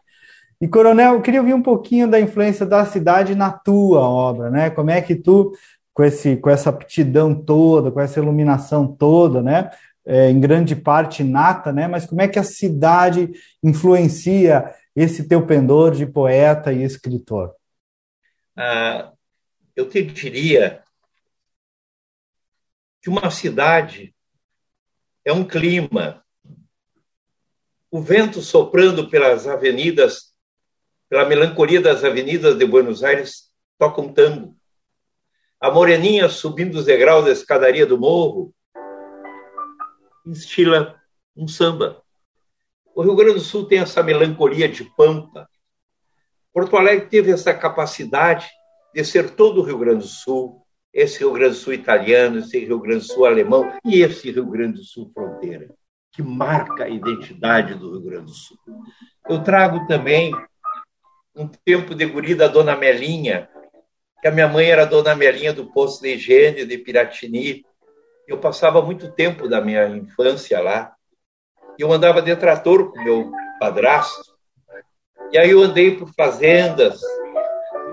E, 0.60 0.68
Coronel, 0.68 1.14
eu 1.14 1.20
queria 1.20 1.40
ouvir 1.40 1.54
um 1.54 1.62
pouquinho 1.62 2.08
da 2.08 2.20
influência 2.20 2.64
da 2.64 2.86
cidade 2.86 3.34
na 3.34 3.50
tua 3.50 4.00
obra, 4.00 4.48
né? 4.48 4.70
Como 4.70 4.88
é 4.88 5.02
que 5.02 5.16
tu, 5.16 5.50
com, 5.92 6.04
esse, 6.04 6.36
com 6.36 6.50
essa 6.50 6.70
aptidão 6.70 7.34
toda, 7.34 7.90
com 7.90 8.00
essa 8.00 8.20
iluminação 8.20 8.86
toda, 8.86 9.42
né? 9.42 9.68
É, 10.06 10.30
em 10.30 10.38
grande 10.38 10.76
parte 10.76 11.24
nata, 11.24 11.72
né? 11.72 11.88
Mas 11.88 12.06
como 12.06 12.22
é 12.22 12.28
que 12.28 12.38
a 12.38 12.44
cidade 12.44 13.32
influencia 13.60 14.70
esse 14.94 15.26
teu 15.26 15.44
pendor 15.44 15.90
de 15.90 16.06
poeta 16.06 16.72
e 16.72 16.84
escritor? 16.84 17.50
Ah, 18.56 19.10
eu 19.76 19.88
te 19.88 20.02
diria 20.02 20.82
que 23.02 23.10
uma 23.10 23.30
cidade 23.30 24.14
é 25.22 25.32
um 25.32 25.44
clima. 25.44 26.24
O 27.90 28.00
vento 28.00 28.40
soprando 28.40 29.08
pelas 29.08 29.46
avenidas, 29.46 30.34
pela 31.08 31.26
melancolia 31.26 31.80
das 31.80 32.02
avenidas 32.02 32.56
de 32.56 32.64
Buenos 32.64 33.04
Aires, 33.04 33.52
toca 33.78 34.00
um 34.00 34.12
tango. 34.12 34.56
A 35.60 35.70
moreninha 35.70 36.28
subindo 36.28 36.76
os 36.76 36.86
degraus 36.86 37.26
da 37.26 37.30
escadaria 37.30 37.86
do 37.86 37.98
morro 37.98 38.54
estila 40.24 41.00
um 41.36 41.46
samba. 41.46 42.02
O 42.94 43.02
Rio 43.02 43.14
Grande 43.14 43.34
do 43.34 43.40
Sul 43.40 43.66
tem 43.68 43.78
essa 43.80 44.02
melancolia 44.02 44.68
de 44.68 44.84
pampa. 44.96 45.48
Porto 46.52 46.76
Alegre 46.76 47.08
teve 47.08 47.30
essa 47.30 47.52
capacidade 47.54 48.48
de 48.96 49.04
ser 49.04 49.32
todo 49.32 49.60
o 49.60 49.62
Rio 49.62 49.76
Grande 49.76 49.98
do 49.98 50.08
Sul, 50.08 50.62
esse 50.90 51.18
Rio 51.18 51.30
Grande 51.30 51.50
do 51.50 51.56
Sul 51.56 51.74
italiano, 51.74 52.38
esse 52.38 52.58
Rio 52.58 52.80
Grande 52.80 53.00
do 53.00 53.12
Sul 53.12 53.26
alemão 53.26 53.70
e 53.84 54.00
esse 54.00 54.30
Rio 54.30 54.46
Grande 54.46 54.78
do 54.78 54.84
Sul 54.84 55.10
fronteira, 55.12 55.68
que 56.10 56.22
marca 56.22 56.84
a 56.84 56.88
identidade 56.88 57.74
do 57.74 57.90
Rio 57.90 58.00
Grande 58.00 58.24
do 58.24 58.34
Sul. 58.34 58.56
Eu 59.28 59.42
trago 59.44 59.86
também 59.86 60.34
um 61.36 61.46
tempo 61.46 61.94
de 61.94 62.06
guri 62.06 62.34
da 62.34 62.48
Dona 62.48 62.74
Melinha, 62.74 63.50
que 64.22 64.28
a 64.28 64.30
minha 64.30 64.48
mãe 64.48 64.70
era 64.70 64.86
Dona 64.86 65.14
Melinha 65.14 65.52
do 65.52 65.70
Poço 65.70 66.00
de 66.00 66.14
Higiene, 66.14 66.64
de 66.64 66.78
Piratini. 66.78 67.66
Eu 68.26 68.38
passava 68.38 68.80
muito 68.80 69.12
tempo 69.12 69.46
da 69.46 69.60
minha 69.60 69.86
infância 69.88 70.58
lá. 70.62 70.94
Eu 71.78 71.92
andava 71.92 72.22
de 72.22 72.34
trator 72.34 72.90
com 72.90 73.04
meu 73.04 73.30
padrasto. 73.60 74.34
E 75.30 75.36
aí 75.36 75.50
eu 75.50 75.60
andei 75.60 75.98
por 75.98 76.10
fazendas, 76.14 76.98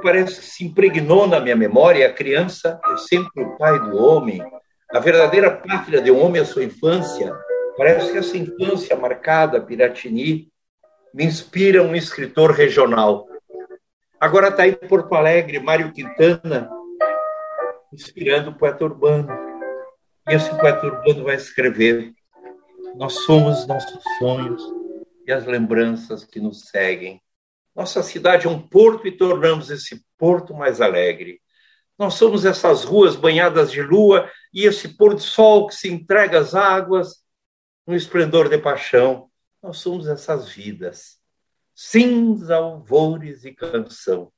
parece 0.04 0.42
que 0.42 0.46
se 0.46 0.66
impregnou 0.66 1.26
na 1.26 1.40
minha 1.40 1.56
memória. 1.56 2.06
A 2.06 2.14
criança 2.14 2.80
é 2.86 2.98
sempre 2.98 3.44
o 3.44 3.58
pai 3.58 3.80
do 3.80 3.98
homem. 3.98 4.44
A 4.92 5.00
verdadeira 5.00 5.50
pátria 5.50 6.02
de 6.02 6.12
um 6.12 6.24
homem 6.24 6.40
é 6.40 6.44
a 6.44 6.48
sua 6.48 6.64
infância. 6.64 7.34
Parece 7.78 8.12
que 8.12 8.18
essa 8.18 8.38
infância 8.38 8.96
marcada, 8.96 9.62
Piratini, 9.62 10.52
me 11.14 11.26
inspira 11.26 11.82
um 11.82 11.96
escritor 11.96 12.52
regional. 12.52 13.28
Agora 14.20 14.50
está 14.50 14.68
em 14.68 14.74
Porto 14.74 15.16
Alegre, 15.16 15.60
Mário 15.60 15.92
Quintana, 15.92 16.70
inspirando 17.92 18.52
o 18.52 18.56
poeta 18.56 18.84
urbano. 18.84 19.28
E 20.30 20.36
esse 20.36 20.50
poeta 20.58 20.86
urbano 20.86 21.24
vai 21.24 21.36
escrever: 21.36 22.12
Nós 22.96 23.14
somos 23.24 23.66
nossos 23.66 24.04
sonhos 24.20 24.62
e 25.26 25.32
as 25.32 25.46
lembranças 25.46 26.26
que 26.26 26.40
nos 26.40 26.68
seguem. 26.70 27.23
Nossa 27.76 28.04
cidade 28.04 28.46
é 28.46 28.50
um 28.50 28.62
porto 28.62 29.08
e 29.08 29.18
tornamos 29.18 29.70
esse 29.70 30.06
porto 30.18 30.54
mais 30.54 30.80
alegre. 30.80 31.42
Nós 31.98 32.16
somos 32.16 32.46
essas 32.46 32.84
ruas 32.84 33.16
banhadas 33.16 33.72
de 33.72 33.82
lua 33.82 34.30
e 34.54 34.66
esse 34.66 34.90
pôr 34.90 35.14
do 35.16 35.22
sol 35.22 35.68
que 35.68 35.76
se 35.76 35.92
entrega 35.92 36.40
às 36.40 36.54
águas 36.54 37.24
no 37.86 37.96
esplendor 37.96 38.50
de 38.50 38.58
paixão. 38.58 39.30
Nós 39.62 39.78
somos 39.78 40.08
essas 40.08 40.50
vidas, 40.50 41.20
cinza, 41.74 42.56
alvores 42.56 43.44
e 43.46 43.54
canção. 43.54 44.32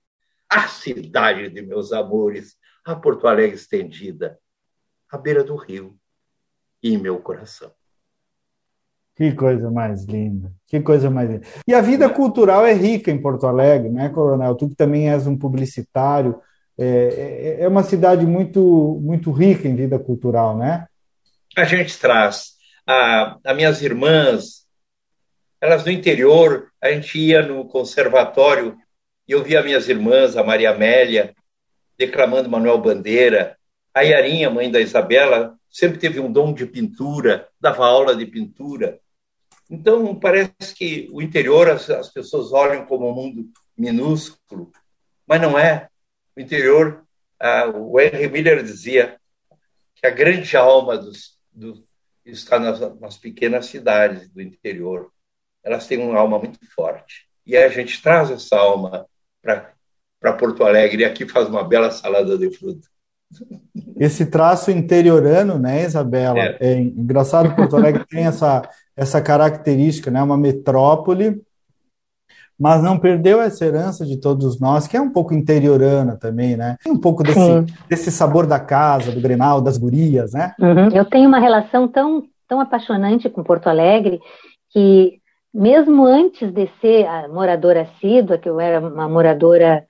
A 0.50 0.68
cidade 0.68 1.50
de 1.50 1.62
meus 1.62 1.92
amores, 1.92 2.56
a 2.84 2.96
Porto 2.96 3.28
Alegre 3.28 3.56
estendida, 3.56 4.40
à 5.10 5.18
beira 5.18 5.44
do 5.44 5.56
rio 5.56 6.00
e 6.82 6.94
em 6.94 6.98
meu 6.98 7.20
coração. 7.20 7.74
Que 9.16 9.32
coisa 9.32 9.72
mais 9.72 10.04
linda, 10.04 10.52
que 10.68 10.82
coisa 10.82 11.10
mais 11.10 11.30
linda. 11.30 11.48
E 11.66 11.74
a 11.74 11.80
vida 11.80 12.10
cultural 12.10 12.66
é 12.66 12.74
rica 12.74 13.10
em 13.10 13.22
Porto 13.22 13.48
Alegre, 13.48 13.90
né, 13.90 14.10
Coronel? 14.10 14.56
Tu 14.56 14.70
que 14.70 14.76
também 14.76 15.10
és 15.10 15.26
um 15.26 15.38
publicitário, 15.38 16.42
é, 16.78 17.58
é, 17.60 17.64
é 17.64 17.68
uma 17.68 17.84
cidade 17.84 18.26
muito, 18.26 19.00
muito 19.02 19.32
rica 19.32 19.68
em 19.68 19.76
vida 19.76 19.98
cultural, 19.98 20.58
né? 20.58 20.86
A 21.56 21.64
gente 21.64 21.98
traz. 21.98 22.56
A, 22.86 23.38
minhas 23.56 23.82
irmãs, 23.82 24.66
elas 25.62 25.84
do 25.84 25.90
interior, 25.90 26.68
a 26.82 26.92
gente 26.92 27.18
ia 27.18 27.42
no 27.42 27.66
conservatório 27.66 28.76
e 29.28 29.32
eu 29.32 29.42
via 29.42 29.64
minhas 29.64 29.88
irmãs, 29.88 30.36
a 30.36 30.44
Maria 30.44 30.72
Amélia, 30.72 31.34
declamando 31.98 32.50
Manuel 32.50 32.80
Bandeira, 32.80 33.58
a 33.94 34.02
Yarinha, 34.02 34.50
mãe 34.50 34.70
da 34.70 34.82
Isabela, 34.82 35.56
sempre 35.70 35.98
teve 35.98 36.20
um 36.20 36.32
dom 36.32 36.54
de 36.54 36.66
pintura, 36.66 37.48
dava 37.60 37.86
aula 37.86 38.14
de 38.14 38.26
pintura. 38.26 39.00
Então, 39.70 40.18
parece 40.20 40.76
que 40.76 41.10
o 41.12 41.22
interior 41.22 41.70
as, 41.70 41.90
as 41.90 42.10
pessoas 42.10 42.52
olham 42.52 42.86
como 42.86 43.10
um 43.10 43.14
mundo 43.14 43.50
minúsculo, 43.78 44.72
mas 45.28 45.42
não 45.42 45.58
é. 45.58 45.90
O 46.36 46.40
interior, 46.40 47.04
ah, 47.40 47.68
o 47.68 48.00
Henry 48.00 48.30
Miller 48.30 48.64
dizia 48.64 49.18
que 49.96 50.06
a 50.06 50.12
grande 50.12 50.56
alma 50.56 50.98
dos, 50.98 51.38
do, 51.52 51.84
está 52.26 52.60
nas, 52.60 52.80
nas 53.00 53.18
pequenas 53.18 53.68
cidades 53.68 54.30
do 54.30 54.42
interior. 54.42 55.12
Elas 55.64 55.88
têm 55.88 55.98
uma 55.98 56.20
alma 56.20 56.38
muito 56.38 56.60
forte. 56.76 57.28
E 57.46 57.56
a 57.56 57.70
gente 57.70 58.02
traz 58.02 58.30
essa 58.30 58.58
alma 58.58 59.06
para 59.42 60.34
Porto 60.34 60.64
Alegre 60.64 61.04
e 61.04 61.06
aqui 61.06 61.28
faz 61.28 61.48
uma 61.48 61.64
bela 61.64 61.92
salada 61.92 62.38
de 62.38 62.52
fruta. 62.56 62.88
Esse 63.98 64.26
traço 64.26 64.72
interiorano, 64.72 65.58
né, 65.58 65.84
Isabela? 65.84 66.40
É, 66.40 66.58
é 66.60 66.74
engraçado 66.80 67.50
que 67.50 67.56
Porto 67.56 67.76
Alegre 67.76 68.06
tem 68.06 68.26
essa 68.26 68.68
essa 68.96 69.22
característica, 69.22 70.10
né? 70.10 70.22
Uma 70.22 70.38
metrópole, 70.38 71.42
mas 72.58 72.82
não 72.82 72.98
perdeu 72.98 73.42
essa 73.42 73.66
herança 73.66 74.06
de 74.06 74.18
todos 74.18 74.60
nós, 74.60 74.88
que 74.88 74.96
é 74.96 75.02
um 75.02 75.12
pouco 75.12 75.34
interiorana 75.34 76.16
também, 76.16 76.56
né? 76.56 76.78
Tem 76.82 76.92
um 76.92 77.00
pouco 77.00 77.22
desse, 77.22 77.74
desse 77.90 78.12
sabor 78.12 78.48
da 78.48 78.60
casa, 78.60 79.12
do 79.12 79.20
Grenal, 79.20 79.62
das 79.62 79.78
gurias, 79.78 80.32
né? 80.32 80.54
Uhum. 80.60 80.90
Eu 80.94 81.04
tenho 81.04 81.28
uma 81.28 81.40
relação 81.40 81.88
tão, 81.88 82.24
tão 82.48 82.62
apaixonante 82.62 83.30
com 83.30 83.44
Porto 83.44 83.68
Alegre 83.68 84.22
que, 84.72 85.20
mesmo 85.54 86.06
antes 86.06 86.50
de 86.52 86.70
ser 86.80 87.06
a 87.06 87.28
moradora 87.28 87.82
assídua, 87.82 88.38
que 88.38 88.48
eu 88.48 88.60
era 88.60 88.80
uma 88.80 89.10
moradora 89.10 89.86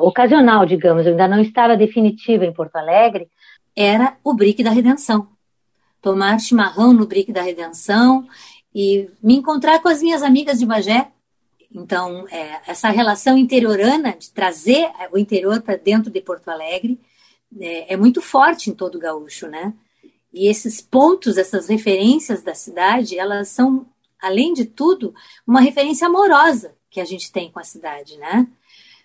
ocasional, 0.00 0.64
digamos, 0.64 1.04
eu 1.04 1.12
ainda 1.12 1.28
não 1.28 1.38
estava 1.38 1.76
definitiva 1.76 2.46
em 2.46 2.52
Porto 2.52 2.76
Alegre, 2.76 3.28
era 3.76 4.16
o 4.24 4.32
Brick 4.32 4.62
da 4.62 4.70
Redenção 4.70 5.33
tomar 6.04 6.38
chimarrão 6.38 6.92
no 6.92 7.06
Brick 7.06 7.32
da 7.32 7.40
Redenção 7.40 8.28
e 8.74 9.08
me 9.22 9.36
encontrar 9.36 9.80
com 9.80 9.88
as 9.88 10.02
minhas 10.02 10.22
amigas 10.22 10.58
de 10.58 10.66
Bagé. 10.66 11.10
Então, 11.72 12.28
é, 12.28 12.60
essa 12.66 12.90
relação 12.90 13.38
interiorana 13.38 14.12
de 14.12 14.30
trazer 14.30 14.90
o 15.10 15.16
interior 15.16 15.62
para 15.62 15.76
dentro 15.76 16.10
de 16.10 16.20
Porto 16.20 16.50
Alegre 16.50 17.00
é, 17.58 17.94
é, 17.94 17.96
muito 17.96 18.20
forte 18.20 18.68
em 18.68 18.74
todo 18.74 18.98
gaúcho, 18.98 19.48
né? 19.48 19.72
E 20.30 20.46
esses 20.46 20.82
pontos, 20.82 21.38
essas 21.38 21.68
referências 21.68 22.42
da 22.42 22.54
cidade, 22.54 23.18
elas 23.18 23.48
são, 23.48 23.86
além 24.20 24.52
de 24.52 24.66
tudo, 24.66 25.14
uma 25.46 25.62
referência 25.62 26.06
amorosa 26.06 26.76
que 26.90 27.00
a 27.00 27.04
gente 27.06 27.32
tem 27.32 27.50
com 27.50 27.60
a 27.60 27.64
cidade, 27.64 28.18
né? 28.18 28.46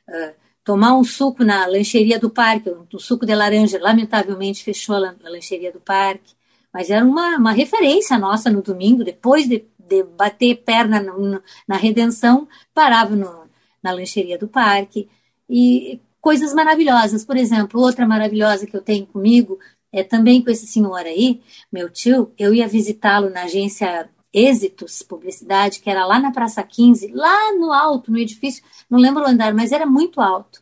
Uh, 0.09 0.35
tomar 0.65 0.97
um 0.97 1.03
suco 1.05 1.45
na 1.45 1.65
lancheria 1.65 2.19
do 2.19 2.29
parque, 2.29 2.69
um 2.69 2.99
suco 2.99 3.25
de 3.25 3.33
laranja, 3.33 3.79
lamentavelmente 3.79 4.65
fechou 4.65 4.95
a 4.95 5.29
lancheria 5.29 5.71
do 5.71 5.79
parque 5.79 6.37
mas 6.73 6.89
era 6.89 7.03
uma, 7.05 7.37
uma 7.37 7.51
referência 7.51 8.17
nossa 8.17 8.49
no 8.49 8.61
domingo, 8.61 9.03
depois 9.03 9.47
de, 9.47 9.65
de 9.77 10.03
bater 10.03 10.63
perna 10.63 11.01
no, 11.01 11.41
na 11.67 11.77
redenção, 11.77 12.47
parava 12.73 13.15
no, 13.15 13.49
na 13.81 13.91
lancheria 13.91 14.37
do 14.37 14.47
parque. 14.47 15.09
E 15.49 15.99
coisas 16.21 16.53
maravilhosas, 16.53 17.25
por 17.25 17.37
exemplo, 17.37 17.81
outra 17.81 18.07
maravilhosa 18.07 18.67
que 18.67 18.75
eu 18.75 18.81
tenho 18.81 19.05
comigo, 19.07 19.59
é 19.91 20.03
também 20.03 20.43
com 20.43 20.51
esse 20.51 20.67
senhor 20.67 20.99
aí, 20.99 21.41
meu 21.71 21.89
tio, 21.89 22.31
eu 22.37 22.53
ia 22.53 22.67
visitá-lo 22.67 23.29
na 23.29 23.43
agência 23.43 24.07
Êxitos 24.31 25.01
Publicidade, 25.01 25.79
que 25.79 25.89
era 25.89 26.05
lá 26.05 26.19
na 26.19 26.31
Praça 26.31 26.61
15, 26.61 27.07
lá 27.07 27.53
no 27.53 27.73
alto, 27.73 28.11
no 28.11 28.19
edifício, 28.19 28.63
não 28.89 28.99
lembro 28.99 29.23
o 29.23 29.27
andar, 29.27 29.53
mas 29.53 29.71
era 29.71 29.85
muito 29.85 30.21
alto. 30.21 30.61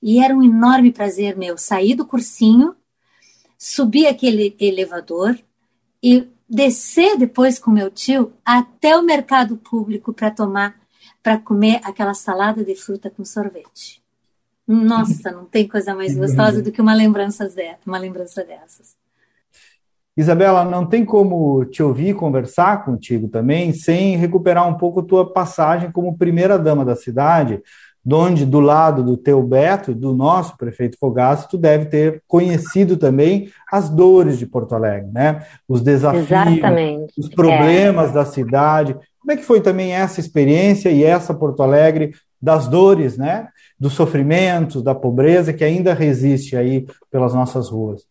E 0.00 0.22
era 0.22 0.34
um 0.34 0.42
enorme 0.42 0.92
prazer 0.92 1.36
meu 1.36 1.58
sair 1.58 1.96
do 1.96 2.06
cursinho, 2.06 2.76
subir 3.58 4.06
aquele 4.06 4.54
elevador 4.60 5.36
e 6.02 6.28
descer 6.48 7.16
depois 7.16 7.58
com 7.58 7.70
meu 7.70 7.90
tio 7.90 8.32
até 8.44 8.96
o 8.96 9.02
mercado 9.02 9.56
público 9.56 10.12
para 10.12 10.30
tomar, 10.30 10.74
para 11.22 11.38
comer 11.38 11.80
aquela 11.84 12.14
salada 12.14 12.64
de 12.64 12.74
fruta 12.74 13.10
com 13.10 13.24
sorvete. 13.24 14.02
Nossa, 14.66 15.30
não 15.30 15.46
tem 15.46 15.66
coisa 15.66 15.94
mais 15.94 16.16
gostosa 16.16 16.62
do 16.62 16.70
que 16.70 16.80
uma 16.80 16.94
lembrança, 16.94 17.50
uma 17.86 17.98
lembrança 17.98 18.44
dessas. 18.44 18.96
Isabela, 20.14 20.64
não 20.64 20.84
tem 20.84 21.04
como 21.04 21.64
te 21.64 21.80
ouvir 21.80 22.12
conversar 22.14 22.84
contigo 22.84 23.28
também 23.28 23.72
sem 23.72 24.16
recuperar 24.16 24.68
um 24.68 24.76
pouco 24.76 25.02
tua 25.02 25.32
passagem 25.32 25.92
como 25.92 26.18
primeira 26.18 26.58
dama 26.58 26.84
da 26.84 26.96
cidade, 26.96 27.62
onde 28.16 28.46
do 28.46 28.60
lado 28.60 29.02
do 29.02 29.16
teu 29.16 29.42
Beto, 29.42 29.94
do 29.94 30.14
nosso 30.14 30.56
prefeito 30.56 30.98
Fogaça, 30.98 31.48
tu 31.48 31.58
deve 31.58 31.86
ter 31.86 32.22
conhecido 32.26 32.96
também 32.96 33.50
as 33.70 33.88
dores 33.88 34.38
de 34.38 34.46
Porto 34.46 34.74
Alegre, 34.74 35.10
né? 35.12 35.44
Os 35.68 35.82
desafios, 35.82 36.30
Exatamente. 36.30 37.12
os 37.18 37.28
problemas 37.28 38.10
é. 38.10 38.14
da 38.14 38.24
cidade. 38.24 38.94
Como 39.20 39.32
é 39.32 39.36
que 39.36 39.44
foi 39.44 39.60
também 39.60 39.92
essa 39.92 40.20
experiência 40.20 40.90
e 40.90 41.04
essa 41.04 41.34
Porto 41.34 41.62
Alegre 41.62 42.12
das 42.40 42.68
dores, 42.68 43.18
né? 43.18 43.48
Dos 43.78 43.92
sofrimentos, 43.92 44.82
da 44.82 44.94
pobreza 44.94 45.52
que 45.52 45.64
ainda 45.64 45.92
resiste 45.92 46.56
aí 46.56 46.86
pelas 47.10 47.34
nossas 47.34 47.68
ruas? 47.68 48.06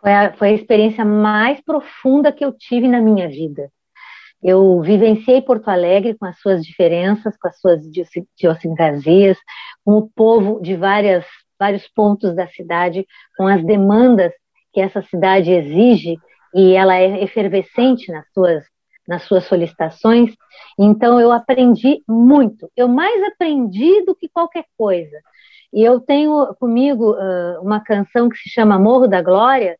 Foi 0.00 0.12
a, 0.12 0.32
foi 0.32 0.48
a 0.48 0.54
experiência 0.54 1.04
mais 1.04 1.60
profunda 1.60 2.32
que 2.32 2.44
eu 2.44 2.52
tive 2.52 2.88
na 2.88 3.00
minha 3.00 3.28
vida. 3.28 3.70
Eu 4.42 4.80
vivenciei 4.80 5.42
Porto 5.42 5.68
Alegre 5.68 6.16
com 6.16 6.24
as 6.24 6.38
suas 6.40 6.64
diferenças, 6.64 7.36
com 7.36 7.48
as 7.48 7.58
suas 7.60 7.82
idiosincrasias, 7.84 9.36
com 9.84 9.98
o 9.98 10.08
povo 10.08 10.60
de 10.62 10.74
várias, 10.76 11.24
vários 11.58 11.86
pontos 11.88 12.34
da 12.34 12.46
cidade, 12.48 13.06
com 13.36 13.46
as 13.46 13.64
demandas 13.64 14.32
que 14.72 14.80
essa 14.80 15.02
cidade 15.02 15.50
exige 15.50 16.16
e 16.54 16.72
ela 16.72 16.96
é 16.96 17.22
efervescente 17.22 18.10
nas 18.10 18.24
suas, 18.32 18.64
nas 19.06 19.22
suas 19.24 19.44
solicitações. 19.44 20.34
Então 20.78 21.20
eu 21.20 21.30
aprendi 21.32 22.02
muito. 22.08 22.70
Eu 22.76 22.88
mais 22.88 23.22
aprendi 23.24 24.04
do 24.04 24.14
que 24.14 24.28
qualquer 24.28 24.64
coisa. 24.76 25.18
E 25.72 25.82
eu 25.82 26.00
tenho 26.00 26.54
comigo 26.58 27.12
uh, 27.12 27.60
uma 27.62 27.80
canção 27.80 28.28
que 28.28 28.36
se 28.36 28.48
chama 28.48 28.78
Morro 28.78 29.06
da 29.06 29.22
Glória, 29.22 29.76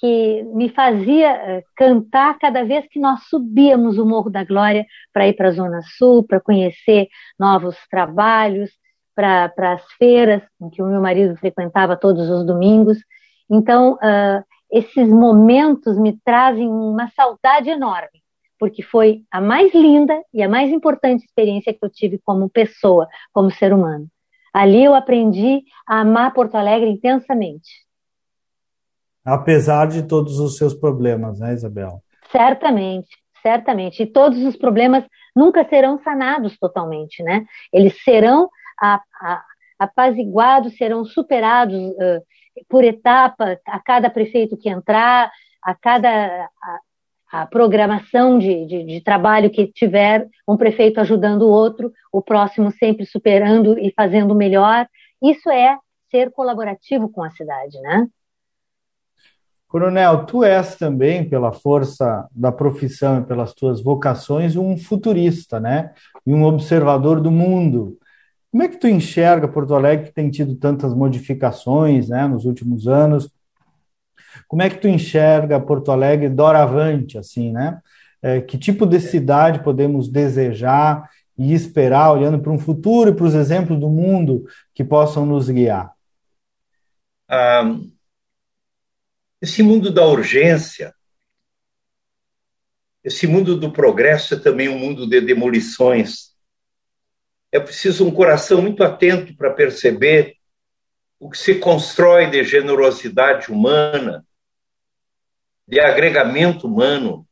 que 0.00 0.42
me 0.54 0.70
fazia 0.70 1.30
eh, 1.30 1.64
cantar 1.76 2.38
cada 2.38 2.64
vez 2.64 2.86
que 2.88 2.98
nós 2.98 3.20
subíamos 3.28 3.98
o 3.98 4.06
Morro 4.06 4.30
da 4.30 4.42
Glória 4.42 4.86
para 5.12 5.28
ir 5.28 5.34
para 5.34 5.48
a 5.48 5.52
Zona 5.52 5.82
Sul, 5.98 6.26
para 6.26 6.40
conhecer 6.40 7.08
novos 7.38 7.76
trabalhos, 7.90 8.70
para 9.14 9.52
as 9.58 9.84
feiras 9.98 10.42
que 10.72 10.82
o 10.82 10.86
meu 10.86 11.02
marido 11.02 11.36
frequentava 11.36 11.98
todos 11.98 12.30
os 12.30 12.46
domingos. 12.46 12.96
Então, 13.50 13.94
uh, 13.94 14.42
esses 14.72 15.06
momentos 15.06 15.98
me 15.98 16.18
trazem 16.24 16.66
uma 16.66 17.10
saudade 17.10 17.68
enorme, 17.68 18.22
porque 18.58 18.82
foi 18.82 19.24
a 19.30 19.38
mais 19.38 19.74
linda 19.74 20.18
e 20.32 20.42
a 20.42 20.48
mais 20.48 20.70
importante 20.70 21.26
experiência 21.26 21.74
que 21.74 21.84
eu 21.84 21.90
tive 21.90 22.18
como 22.24 22.48
pessoa, 22.48 23.06
como 23.34 23.50
ser 23.50 23.74
humano. 23.74 24.06
Ali 24.54 24.82
eu 24.82 24.94
aprendi 24.94 25.62
a 25.86 26.00
amar 26.00 26.32
Porto 26.32 26.54
Alegre 26.54 26.88
intensamente 26.88 27.89
apesar 29.24 29.86
de 29.86 30.02
todos 30.02 30.38
os 30.38 30.56
seus 30.56 30.74
problemas, 30.74 31.38
né, 31.40 31.52
Isabel? 31.52 32.02
Certamente, 32.30 33.08
certamente. 33.42 34.02
E 34.02 34.06
todos 34.06 34.42
os 34.44 34.56
problemas 34.56 35.04
nunca 35.34 35.66
serão 35.68 35.98
sanados 36.02 36.56
totalmente, 36.58 37.22
né? 37.22 37.44
Eles 37.72 38.02
serão 38.02 38.48
a, 38.80 39.00
a, 39.20 39.42
apaziguados, 39.78 40.76
serão 40.76 41.04
superados 41.04 41.74
uh, 41.74 42.22
por 42.68 42.84
etapa, 42.84 43.58
a 43.66 43.80
cada 43.80 44.10
prefeito 44.10 44.56
que 44.56 44.68
entrar, 44.68 45.30
a 45.62 45.74
cada 45.74 46.48
a, 47.32 47.42
a 47.42 47.46
programação 47.46 48.38
de, 48.38 48.66
de, 48.66 48.84
de, 48.84 49.00
trabalho 49.00 49.50
que 49.50 49.66
tiver, 49.66 50.26
um 50.46 50.56
prefeito 50.56 51.00
ajudando 51.00 51.42
o 51.42 51.50
outro, 51.50 51.92
o 52.12 52.20
próximo 52.20 52.70
sempre 52.72 53.06
superando 53.06 53.78
e 53.78 53.92
fazendo 53.92 54.34
melhor. 54.34 54.86
Isso 55.22 55.48
é 55.50 55.78
ser 56.10 56.30
colaborativo 56.32 57.08
com 57.08 57.22
a 57.22 57.30
cidade, 57.30 57.80
né? 57.80 58.06
Coronel, 59.70 60.26
tu 60.26 60.42
és 60.42 60.74
também, 60.74 61.28
pela 61.28 61.52
força 61.52 62.26
da 62.32 62.50
profissão 62.50 63.20
e 63.20 63.24
pelas 63.24 63.54
tuas 63.54 63.80
vocações, 63.80 64.56
um 64.56 64.76
futurista, 64.76 65.60
né? 65.60 65.92
E 66.26 66.34
um 66.34 66.42
observador 66.42 67.20
do 67.20 67.30
mundo. 67.30 67.96
Como 68.50 68.64
é 68.64 68.68
que 68.68 68.78
tu 68.78 68.88
enxerga 68.88 69.46
Porto 69.46 69.72
Alegre, 69.72 70.06
que 70.06 70.12
tem 70.12 70.28
tido 70.28 70.56
tantas 70.56 70.92
modificações 70.92 72.08
né, 72.08 72.26
nos 72.26 72.46
últimos 72.46 72.88
anos? 72.88 73.30
Como 74.48 74.60
é 74.60 74.68
que 74.68 74.78
tu 74.78 74.88
enxerga 74.88 75.60
Porto 75.60 75.92
Alegre 75.92 76.28
doravante, 76.28 77.16
assim, 77.16 77.52
né? 77.52 77.78
É, 78.20 78.40
que 78.40 78.58
tipo 78.58 78.84
de 78.84 78.98
cidade 78.98 79.62
podemos 79.62 80.08
desejar 80.08 81.08
e 81.38 81.54
esperar, 81.54 82.10
olhando 82.10 82.40
para 82.40 82.50
um 82.50 82.58
futuro 82.58 83.10
e 83.10 83.14
para 83.14 83.24
os 83.24 83.36
exemplos 83.36 83.78
do 83.78 83.88
mundo 83.88 84.44
que 84.74 84.82
possam 84.82 85.24
nos 85.24 85.48
guiar? 85.48 85.92
Um 87.30 87.99
esse 89.40 89.62
mundo 89.62 89.90
da 89.90 90.04
urgência, 90.04 90.94
esse 93.02 93.26
mundo 93.26 93.56
do 93.58 93.72
progresso 93.72 94.34
é 94.34 94.38
também 94.38 94.68
um 94.68 94.78
mundo 94.78 95.08
de 95.08 95.20
demolições. 95.20 96.36
É 97.50 97.58
preciso 97.58 98.06
um 98.06 98.10
coração 98.10 98.60
muito 98.60 98.84
atento 98.84 99.34
para 99.34 99.52
perceber 99.52 100.36
o 101.18 101.30
que 101.30 101.38
se 101.38 101.54
constrói 101.54 102.30
de 102.30 102.44
generosidade 102.44 103.50
humana, 103.50 104.24
de 105.66 105.80
agregamento 105.80 106.66
humano, 106.66 107.26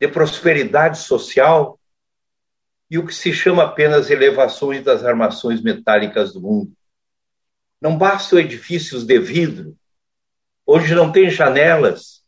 de 0.00 0.08
prosperidade 0.08 0.98
social 0.98 1.78
e 2.90 2.98
o 2.98 3.06
que 3.06 3.14
se 3.14 3.32
chama 3.32 3.64
apenas 3.64 4.10
elevações 4.10 4.82
das 4.82 5.04
armações 5.04 5.62
metálicas 5.62 6.32
do 6.32 6.40
mundo. 6.40 6.72
Não 7.80 7.96
bastam 7.96 8.38
edifícios 8.38 9.04
de 9.04 9.18
vidro, 9.18 9.76
Hoje 10.68 10.96
não 10.96 11.12
tem 11.12 11.30
janelas 11.30 12.24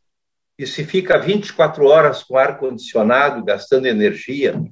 e 0.57 0.65
se 0.65 0.85
fica 0.85 1.19
24 1.19 1.85
horas 1.87 2.23
com 2.23 2.39
ar 2.39 2.57
condicionado, 2.57 3.45
gastando 3.45 3.87
energia, 3.87 4.63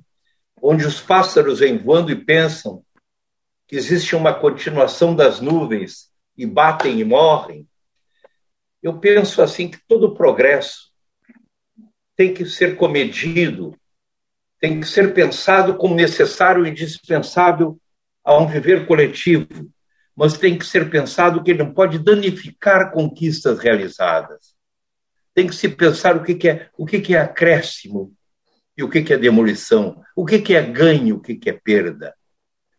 onde 0.63 0.87
os 0.87 1.01
pássaros 1.01 1.59
vêm 1.59 1.77
voando 1.77 2.13
e 2.13 2.25
pensam 2.25 2.85
que 3.67 3.75
existe 3.75 4.15
uma 4.15 4.33
continuação 4.33 5.17
das 5.17 5.41
nuvens 5.41 6.13
e 6.39 6.47
batem 6.47 7.01
e 7.01 7.05
morrem. 7.05 7.67
Eu 8.81 9.01
penso 9.01 9.43
assim 9.43 9.69
que 9.69 9.81
todo 9.89 10.15
progresso 10.15 10.93
tem 12.15 12.33
que 12.33 12.47
ser 12.47 12.77
comedido, 12.77 13.77
tem 14.61 14.81
que 14.81 14.87
ser 14.87 15.13
pensado 15.13 15.77
como 15.77 15.97
necessário 15.97 16.65
e 16.65 16.71
indispensável 16.71 17.77
a 18.25 18.39
um 18.39 18.47
viver 18.47 18.87
coletivo, 18.87 19.69
mas 20.17 20.39
tem 20.39 20.57
que 20.57 20.65
ser 20.65 20.89
pensado 20.89 21.43
que 21.43 21.51
ele 21.51 21.63
não 21.63 21.75
pode 21.75 21.99
danificar 21.99 22.91
conquistas 22.91 23.59
realizadas. 23.59 24.57
Tem 25.35 25.47
que 25.47 25.55
se 25.55 25.69
pensar 25.69 26.17
o 26.17 26.25
que, 26.25 26.49
é 26.49 26.71
o 26.79 26.87
que, 26.87 27.15
é 27.15 27.21
acréscimo 27.21 28.15
e 28.75 28.83
o 28.83 28.89
que, 28.89 29.13
é 29.13 29.19
demolição, 29.19 30.03
o 30.17 30.25
que, 30.25 30.55
é 30.55 30.63
ganho, 30.63 31.17
o 31.17 31.21
que, 31.21 31.39
é 31.51 31.53
perda. 31.53 32.15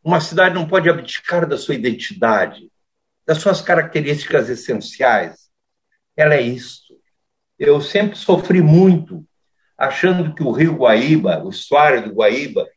Uma 0.04 0.20
cidade 0.20 0.56
não 0.56 0.68
pode 0.68 0.90
abdicar 0.90 1.48
da 1.48 1.58
sua 1.58 1.76
identidade, 1.76 2.72
das 3.24 3.38
suas 3.38 3.62
características 3.62 4.50
essenciais. 4.50 5.48
Ela 6.16 6.34
é 6.34 6.42
isto. 6.42 6.96
Eu 7.60 7.80
sempre 7.82 8.18
sofri 8.18 8.64
muito 8.64 9.24
achando 9.78 10.34
que 10.34 10.42
o 10.42 10.52
rio 10.52 10.76
Guaíba, 10.76 11.44
o 11.44 11.50
estuário 11.50 12.04
do 12.04 12.16
Guaíba, 12.16 12.68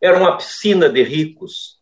era 0.00 0.18
uma 0.18 0.38
piscina 0.38 0.88
de 0.88 1.02
ricos 1.02 1.75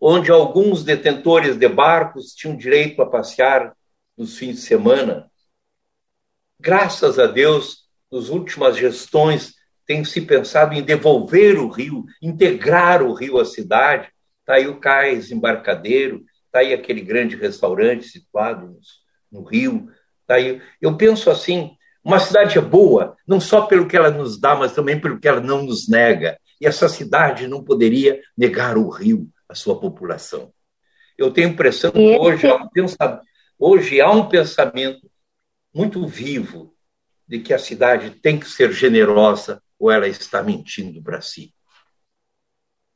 onde 0.00 0.30
alguns 0.30 0.82
detentores 0.82 1.56
de 1.56 1.68
barcos 1.68 2.32
tinham 2.34 2.56
direito 2.56 3.02
a 3.02 3.10
passear 3.10 3.76
nos 4.16 4.38
fins 4.38 4.56
de 4.56 4.62
semana. 4.62 5.30
Graças 6.58 7.18
a 7.18 7.26
Deus, 7.26 7.84
nas 8.10 8.28
últimas 8.28 8.76
gestões, 8.76 9.54
tem 9.86 10.04
se 10.04 10.20
pensado 10.20 10.74
em 10.74 10.82
devolver 10.82 11.58
o 11.58 11.68
rio, 11.68 12.04
integrar 12.22 13.02
o 13.02 13.12
rio 13.12 13.38
à 13.38 13.44
cidade. 13.44 14.08
Está 14.40 14.54
aí 14.54 14.66
o 14.66 14.78
cais 14.78 15.30
embarcadeiro, 15.30 16.24
está 16.46 16.60
aí 16.60 16.72
aquele 16.72 17.00
grande 17.00 17.36
restaurante 17.36 18.06
situado 18.06 18.76
no, 19.30 19.44
rio. 19.44 19.88
Tá 20.26 20.36
aí. 20.36 20.62
Eu 20.80 20.96
penso 20.96 21.30
assim, 21.30 21.72
uma 22.04 22.20
cidade 22.20 22.56
é 22.56 22.60
boa, 22.60 23.16
não 23.26 23.40
só 23.40 23.62
pelo 23.62 23.86
que 23.86 23.96
ela 23.96 24.10
nos 24.10 24.40
dá, 24.40 24.54
mas 24.54 24.72
também 24.72 25.00
pelo 25.00 25.18
que 25.18 25.28
ela 25.28 25.40
não 25.40 25.62
nos 25.62 25.88
nega. 25.88 26.38
E 26.60 26.66
essa 26.66 26.88
cidade 26.88 27.48
não 27.48 27.64
poderia 27.64 28.20
negar 28.36 28.76
o 28.76 28.88
rio, 28.88 29.28
a 29.50 29.54
sua 29.54 29.78
população. 29.78 30.52
Eu 31.18 31.32
tenho 31.32 31.48
a 31.48 31.50
impressão 31.52 31.90
que 31.90 32.16
hoje 32.18 32.46
há 32.46 32.56
um, 32.56 32.68
Hoje 33.62 34.00
há 34.00 34.10
um 34.10 34.26
pensamento 34.26 35.10
muito 35.74 36.06
vivo 36.06 36.72
de 37.28 37.40
que 37.40 37.52
a 37.52 37.58
cidade 37.58 38.10
tem 38.10 38.40
que 38.40 38.48
ser 38.48 38.72
generosa 38.72 39.62
ou 39.78 39.90
ela 39.90 40.08
está 40.08 40.42
mentindo 40.42 41.02
para 41.02 41.20
si. 41.20 41.52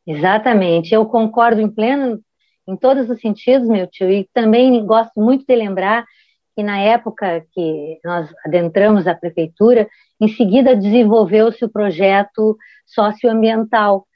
Exatamente, 0.06 0.94
eu 0.94 1.04
concordo 1.04 1.60
em 1.60 1.68
pleno 1.68 2.18
em 2.66 2.76
todos 2.78 3.10
os 3.10 3.20
sentidos, 3.20 3.68
meu 3.68 3.86
tio, 3.86 4.10
e 4.10 4.26
também 4.32 4.84
gosto 4.86 5.20
muito 5.20 5.44
de 5.46 5.54
lembrar 5.54 6.06
que 6.56 6.62
na 6.62 6.80
época 6.80 7.44
que 7.52 8.00
nós 8.02 8.32
adentramos 8.46 9.06
a 9.06 9.14
prefeitura, 9.14 9.86
em 10.18 10.28
seguida 10.28 10.74
desenvolveu-se 10.74 11.62
o 11.62 11.68
projeto 11.68 12.56
socioambiental, 12.86 14.06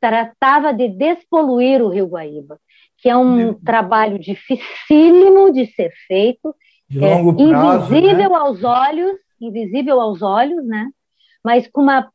tratava 0.00 0.72
de 0.72 0.88
despoluir 0.88 1.82
o 1.82 1.88
Rio 1.88 2.06
Guaíba, 2.06 2.58
que 2.98 3.08
é 3.08 3.16
um 3.16 3.54
trabalho 3.54 4.18
dificílimo 4.18 5.52
de 5.52 5.66
ser 5.66 5.92
feito, 6.06 6.54
de 6.88 7.04
é, 7.04 7.22
prazo, 7.50 7.94
invisível 7.94 8.30
né? 8.30 8.36
aos 8.36 8.64
olhos, 8.64 9.16
invisível 9.40 10.00
aos 10.00 10.22
olhos, 10.22 10.66
né? 10.66 10.88
Mas 11.44 11.68
com 11.68 11.82
uma, 11.82 12.10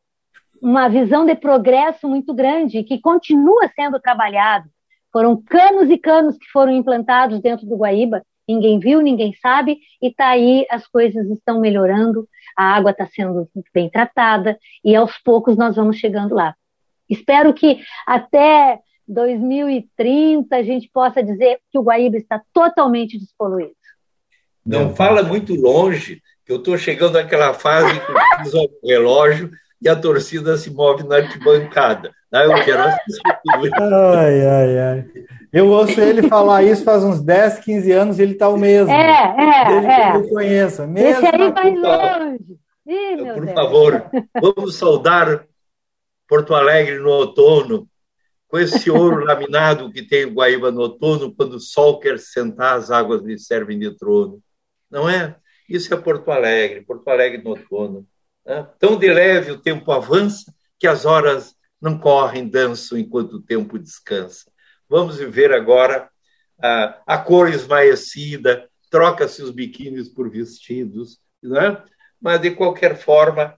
uma 0.62 0.88
visão 0.90 1.26
de 1.26 1.36
progresso 1.36 2.08
muito 2.08 2.34
grande, 2.34 2.84
que 2.84 3.00
continua 3.00 3.70
sendo 3.76 4.00
trabalhado. 4.00 4.70
Foram 5.12 5.42
canos 5.42 5.90
e 5.90 5.98
canos 5.98 6.38
que 6.38 6.48
foram 6.52 6.72
implantados 6.72 7.40
dentro 7.40 7.68
do 7.68 7.78
Guaíba, 7.78 8.24
ninguém 8.48 8.80
viu, 8.80 9.00
ninguém 9.00 9.34
sabe, 9.42 9.78
e 10.02 10.08
está 10.08 10.30
aí, 10.30 10.66
as 10.70 10.88
coisas 10.88 11.30
estão 11.30 11.60
melhorando, 11.60 12.28
a 12.58 12.64
água 12.76 12.92
está 12.92 13.08
sendo 13.08 13.48
bem 13.74 13.90
tratada, 13.90 14.58
e 14.84 14.96
aos 14.96 15.18
poucos 15.20 15.56
nós 15.56 15.76
vamos 15.76 15.98
chegando 15.98 16.36
lá. 16.36 16.56
Espero 17.10 17.54
que 17.54 17.80
até 18.06 18.80
2030 19.08 20.56
a 20.56 20.64
gente 20.64 20.90
possa 20.92 21.22
dizer 21.22 21.60
que 21.72 21.78
o 21.78 21.84
Guaíba 21.84 22.18
está 22.18 22.42
totalmente 22.54 23.18
despoluído. 23.18 23.74
Não 24.66 24.96
fala 24.96 25.22
muito 25.22 25.54
longe, 25.56 26.22
que 26.46 26.52
eu 26.52 26.58
estou 26.58 26.78
chegando 26.78 27.14
naquela 27.14 27.54
fase 27.54 28.00
que 28.00 28.12
eu 28.12 28.16
fiz 28.44 28.54
o 28.54 28.88
relógio 28.88 29.52
e 29.82 29.90
a 29.90 29.96
torcida 29.96 30.56
se 30.56 30.72
move 30.72 31.04
na 31.04 31.18
arquibancada. 31.18 32.12
Ah, 32.32 32.46
eu 32.46 32.64
quero 32.64 32.82
assistir 32.82 33.22
Ai, 33.76 34.48
ai, 34.48 34.80
ai. 34.80 35.06
Eu 35.52 35.68
ouço 35.70 36.02
ele 36.02 36.28
falar 36.28 36.64
isso 36.64 36.84
faz 36.84 37.04
uns 37.04 37.22
10, 37.22 37.60
15 37.60 37.92
anos 37.92 38.20
e 38.20 38.24
ele 38.24 38.32
está 38.32 38.50
o 38.50 38.58
mesmo. 38.58 38.92
É, 38.92 39.36
é, 39.38 39.66
Desde 39.68 39.88
é. 39.88 40.12
Que 40.12 40.18
eu 40.18 40.30
conheço. 40.30 40.84
Esse 40.96 41.26
aí 41.28 41.52
vai 41.52 41.76
longe. 41.76 42.58
Ih, 42.88 43.18
Por 43.18 43.46
Deus. 43.46 43.54
favor, 43.54 44.06
vamos 44.42 44.76
saudar 44.76 45.46
Porto 46.34 46.56
Alegre 46.56 46.98
no 46.98 47.12
outono, 47.12 47.88
com 48.48 48.58
esse 48.58 48.90
ouro 48.90 49.22
laminado 49.24 49.92
que 49.92 50.02
tem 50.02 50.26
o 50.26 50.34
Guaíba 50.34 50.72
no 50.72 50.82
outono, 50.82 51.32
quando 51.32 51.58
o 51.58 51.60
sol 51.60 52.00
quer 52.00 52.18
sentar, 52.18 52.76
as 52.76 52.90
águas 52.90 53.22
lhe 53.22 53.38
servem 53.38 53.78
de 53.78 53.96
trono. 53.96 54.42
Não 54.90 55.08
é? 55.08 55.36
Isso 55.70 55.94
é 55.94 55.98
Porto 55.98 56.32
Alegre, 56.32 56.82
Porto 56.82 57.08
Alegre 57.08 57.44
no 57.44 57.52
outono. 57.52 58.08
Né? 58.44 58.68
Tão 58.80 58.98
de 58.98 59.14
leve 59.14 59.52
o 59.52 59.62
tempo 59.62 59.92
avança 59.92 60.52
que 60.80 60.88
as 60.88 61.06
horas 61.06 61.56
não 61.80 62.00
correm, 62.00 62.50
dançam 62.50 62.98
enquanto 62.98 63.34
o 63.34 63.42
tempo 63.44 63.78
descansa. 63.78 64.52
Vamos 64.90 65.18
viver 65.18 65.54
agora 65.54 66.10
a, 66.60 67.00
a 67.06 67.18
cor 67.20 67.48
esmaecida, 67.48 68.68
troca-se 68.90 69.44
os 69.44 69.52
biquínis 69.52 70.10
por 70.10 70.32
vestidos, 70.32 71.20
né? 71.44 71.80
mas 72.20 72.42
de 72.42 72.50
qualquer 72.50 72.98
forma 72.98 73.56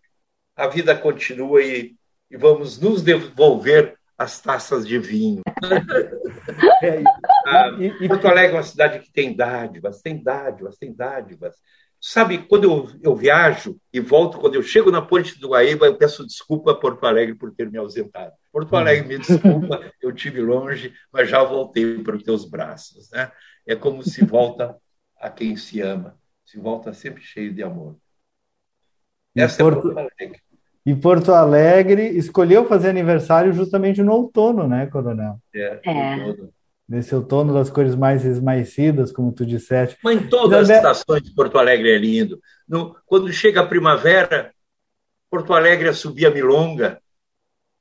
a 0.57 0.67
vida 0.67 0.93
continua 0.93 1.63
e, 1.63 1.95
e 2.35 2.37
vamos 2.37 2.77
nos 2.79 3.01
devolver 3.01 3.97
as 4.17 4.41
taças 4.41 4.85
de 4.85 4.99
vinho. 4.99 5.41
É, 6.83 7.01
ah, 7.47 7.71
Porto 8.07 8.27
Alegre 8.27 8.51
é 8.51 8.57
uma 8.57 8.63
cidade 8.63 8.99
que 8.99 9.11
tem 9.11 9.35
dádivas, 9.35 10.01
tem 10.01 10.21
dádivas, 10.21 10.77
tem 10.77 10.93
dádivas. 10.93 11.55
Sabe, 11.99 12.45
quando 12.47 12.65
eu, 12.65 12.91
eu 13.01 13.15
viajo 13.15 13.79
e 13.91 13.99
volto, 13.99 14.37
quando 14.37 14.53
eu 14.53 14.61
chego 14.61 14.91
na 14.91 15.01
Ponte 15.01 15.39
do 15.39 15.49
Guaíba, 15.49 15.87
eu 15.87 15.97
peço 15.97 16.25
desculpa 16.25 16.71
a 16.71 16.75
Porto 16.75 17.05
Alegre 17.05 17.33
por 17.33 17.51
ter 17.51 17.71
me 17.71 17.77
ausentado. 17.79 18.33
Porto 18.51 18.73
uhum. 18.73 18.77
Alegre, 18.77 19.07
me 19.07 19.17
desculpa, 19.17 19.91
eu 20.01 20.11
tive 20.11 20.41
longe, 20.41 20.93
mas 21.11 21.29
já 21.29 21.43
voltei 21.43 22.03
para 22.03 22.15
os 22.15 22.23
teus 22.23 22.45
braços. 22.45 23.09
Né? 23.09 23.31
É 23.65 23.75
como 23.75 24.03
se 24.03 24.23
volta 24.23 24.77
a 25.17 25.29
quem 25.29 25.55
se 25.55 25.81
ama, 25.81 26.19
se 26.45 26.59
volta 26.59 26.93
sempre 26.93 27.23
cheio 27.23 27.53
de 27.53 27.63
amor. 27.63 27.97
Essa 29.35 29.63
Porto... 29.63 29.79
é 29.79 29.81
Porto 29.81 29.97
Alegre. 29.99 30.44
E 30.85 30.95
Porto 30.95 31.33
Alegre 31.33 32.09
escolheu 32.17 32.65
fazer 32.65 32.89
aniversário 32.89 33.51
justamente 33.53 34.03
no 34.03 34.13
outono, 34.13 34.67
né, 34.67 34.85
Coronel? 34.85 35.39
É, 35.53 35.79
é 35.83 36.35
nesse 36.87 37.15
outono 37.15 37.53
das 37.53 37.69
cores 37.69 37.95
mais 37.95 38.23
esmaecidas, 38.23 39.11
como 39.11 39.31
tu 39.31 39.45
disseste. 39.45 39.97
Mas 40.03 40.21
em 40.21 40.27
todas 40.27 40.69
as 40.69 40.77
estações 40.77 41.23
de 41.23 41.33
Porto 41.33 41.57
Alegre 41.57 41.91
é 41.91 41.97
lindo. 41.97 42.39
No, 42.67 42.95
quando 43.05 43.31
chega 43.33 43.61
a 43.61 43.65
primavera, 43.65 44.53
Porto 45.29 45.53
Alegre 45.53 45.91
subia 45.93 46.29
milonga 46.29 47.01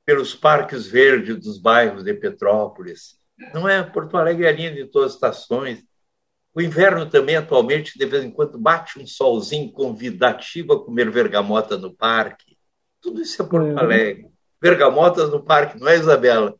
pelos 0.05 0.35
parques 0.35 0.87
verdes 0.87 1.37
dos 1.37 1.59
bairros 1.59 2.03
de 2.03 2.13
Petrópolis. 2.13 3.17
Não 3.53 3.67
é? 3.67 3.83
Porto 3.83 4.17
Alegre 4.17 4.45
é 4.45 4.51
lindo 4.51 4.79
em 4.79 4.87
todas 4.87 5.09
as 5.09 5.15
estações. 5.15 5.83
O 6.53 6.61
inverno 6.61 7.05
também, 7.07 7.35
atualmente, 7.35 7.97
de 7.97 8.05
vez 8.05 8.23
em 8.23 8.31
quando, 8.31 8.57
bate 8.57 8.97
um 8.97 9.05
solzinho 9.05 9.71
convidativo 9.71 10.73
a 10.73 10.83
comer 10.83 11.11
vergamota 11.11 11.77
no 11.77 11.93
parque. 11.93 12.44
Tudo 13.05 13.21
isso 13.21 13.39
é 13.39 13.45
Porto 13.45 13.77
Alegre. 13.77 14.25
Bergamotas 14.59 15.29
no 15.29 15.39
parque, 15.43 15.79
não 15.79 15.87
é, 15.87 15.95
Isabela? 15.95 16.55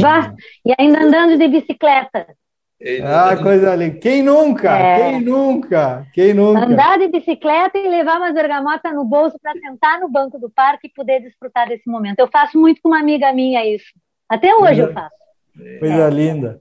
Vá, 0.00 0.34
e 0.66 0.74
ainda 0.76 1.04
andando 1.04 1.38
de 1.38 1.46
bicicleta. 1.46 2.26
Ah, 3.04 3.36
coisa 3.36 3.70
ali. 3.70 3.92
Quem 3.92 4.24
nunca? 4.24 4.76
É. 4.76 4.96
Quem 4.96 5.20
nunca? 5.20 6.04
Quem 6.12 6.34
nunca? 6.34 6.64
Andar 6.64 6.98
de 6.98 7.06
bicicleta 7.06 7.78
e 7.78 7.88
levar 7.88 8.16
uma 8.16 8.32
bergamota 8.32 8.92
no 8.92 9.04
bolso 9.04 9.38
para 9.40 9.52
sentar 9.52 10.00
no 10.00 10.08
banco 10.08 10.36
do 10.36 10.50
parque 10.50 10.88
e 10.88 10.92
poder 10.92 11.20
desfrutar 11.20 11.68
desse 11.68 11.88
momento. 11.88 12.18
Eu 12.18 12.28
faço 12.28 12.58
muito 12.58 12.80
com 12.82 12.88
uma 12.88 12.98
amiga 12.98 13.32
minha 13.32 13.64
isso. 13.64 13.92
Até 14.28 14.52
hoje 14.52 14.80
eu 14.80 14.92
faço. 14.92 15.14
Coisa 15.78 16.08
é. 16.08 16.10
linda. 16.10 16.60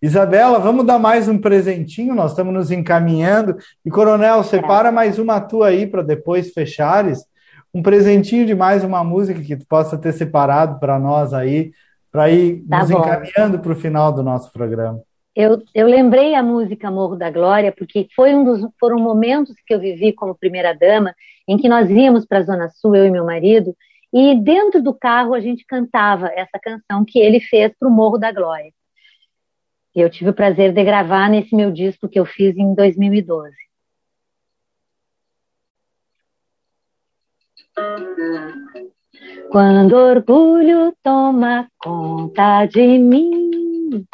Isabela, 0.00 0.60
vamos 0.60 0.86
dar 0.86 1.00
mais 1.00 1.28
um 1.28 1.38
presentinho, 1.38 2.14
nós 2.14 2.30
estamos 2.30 2.54
nos 2.54 2.70
encaminhando. 2.70 3.56
E, 3.84 3.90
Coronel, 3.90 4.44
separa 4.44 4.88
é. 4.88 4.92
mais 4.92 5.18
uma 5.18 5.40
tua 5.40 5.68
aí 5.68 5.84
para 5.84 6.02
depois 6.02 6.52
fechares. 6.52 7.24
Um 7.74 7.82
presentinho 7.82 8.44
de 8.44 8.54
mais 8.54 8.84
uma 8.84 9.02
música 9.02 9.40
que 9.40 9.56
tu 9.56 9.66
possa 9.66 9.96
ter 9.96 10.12
separado 10.12 10.78
para 10.78 10.98
nós 10.98 11.32
aí, 11.32 11.72
para 12.10 12.30
ir 12.30 12.62
tá 12.68 12.80
nos 12.80 12.90
bom. 12.90 13.00
encaminhando 13.00 13.58
para 13.58 13.72
o 13.72 13.76
final 13.76 14.12
do 14.12 14.22
nosso 14.22 14.52
programa. 14.52 15.02
Eu, 15.34 15.62
eu 15.74 15.86
lembrei 15.86 16.34
a 16.34 16.42
música 16.42 16.90
Morro 16.90 17.16
da 17.16 17.30
Glória 17.30 17.72
porque 17.72 18.06
foi 18.14 18.34
um 18.34 18.44
dos 18.44 18.60
foram 18.78 18.98
momentos 18.98 19.56
que 19.66 19.72
eu 19.74 19.80
vivi 19.80 20.12
como 20.12 20.34
primeira 20.34 20.74
dama 20.74 21.14
em 21.48 21.56
que 21.56 21.70
nós 21.70 21.88
íamos 21.88 22.26
para 22.26 22.40
a 22.40 22.42
Zona 22.42 22.68
Sul 22.68 22.94
eu 22.94 23.06
e 23.06 23.10
meu 23.10 23.24
marido 23.24 23.74
e 24.12 24.38
dentro 24.38 24.82
do 24.82 24.92
carro 24.92 25.32
a 25.32 25.40
gente 25.40 25.64
cantava 25.66 26.26
essa 26.34 26.58
canção 26.62 27.02
que 27.06 27.18
ele 27.18 27.40
fez 27.40 27.72
para 27.78 27.88
o 27.88 27.90
Morro 27.90 28.18
da 28.18 28.30
Glória. 28.30 28.70
Eu 29.94 30.10
tive 30.10 30.30
o 30.30 30.34
prazer 30.34 30.72
de 30.72 30.84
gravar 30.84 31.30
nesse 31.30 31.56
meu 31.56 31.70
disco 31.70 32.08
que 32.08 32.20
eu 32.20 32.26
fiz 32.26 32.54
em 32.56 32.74
2012. 32.74 33.54
Quando 39.50 39.94
orgulho 39.94 40.94
toma 41.02 41.68
conta 41.78 42.64
de 42.66 42.98
mim, 42.98 44.06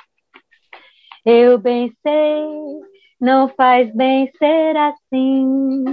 eu 1.24 1.59
bem 1.59 1.92
sei, 2.02 2.44
não 3.20 3.48
faz 3.48 3.94
bem 3.94 4.31
ser 4.37 4.76
assim. 4.76 5.85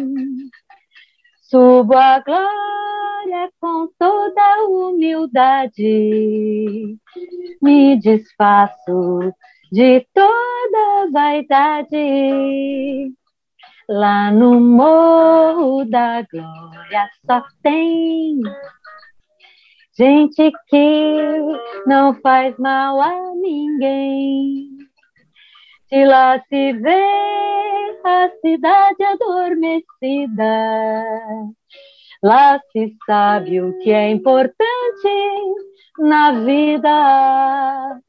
Subo 1.44 1.96
a 1.96 2.20
glória 2.22 3.52
com 3.62 3.88
toda 4.00 4.68
humildade, 4.68 5.78
me 7.62 8.00
desfaço 8.00 9.32
de 9.72 10.08
toda 10.14 11.12
vaidade. 11.12 11.96
Lá 13.88 14.32
no 14.32 14.60
morro 14.60 15.86
da 15.86 16.24
glória 16.24 17.10
só 17.26 17.44
tem 17.62 18.42
Gente 19.98 20.52
que 20.68 21.42
não 21.88 22.14
faz 22.16 22.58
mal 22.58 23.00
a 23.00 23.34
ninguém. 23.36 24.68
De 25.90 26.06
lá 26.06 26.38
se 26.50 26.74
vê 26.74 27.04
a 28.04 28.30
cidade 28.42 29.04
adormecida. 29.04 30.44
Lá 32.22 32.60
se 32.74 32.94
sabe 33.06 33.62
o 33.62 33.80
que 33.80 33.90
é 33.90 34.10
importante 34.10 34.58
na 36.00 36.44
vida. 36.44 38.02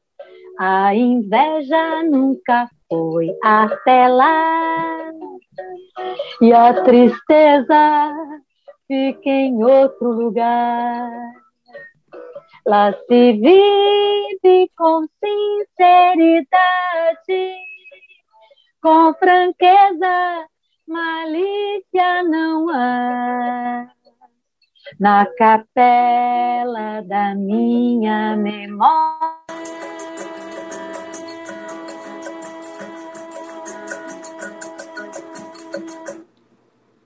A 0.59 0.93
inveja 0.93 2.03
nunca 2.03 2.69
foi 2.89 3.29
até 3.43 4.07
lá. 4.07 5.11
E 6.41 6.53
a 6.53 6.73
tristeza 6.83 8.13
fica 8.87 9.29
em 9.29 9.63
outro 9.63 10.11
lugar. 10.11 11.09
Lá 12.65 12.91
se 12.93 13.33
vive 13.33 14.69
com 14.75 15.05
sinceridade, 15.23 16.57
com 18.81 19.13
franqueza, 19.13 20.47
malícia 20.87 22.23
não 22.23 22.69
há. 22.69 23.87
Na 24.99 25.25
capela 25.37 27.01
da 27.03 27.35
minha 27.35 28.35
memória. 28.37 29.37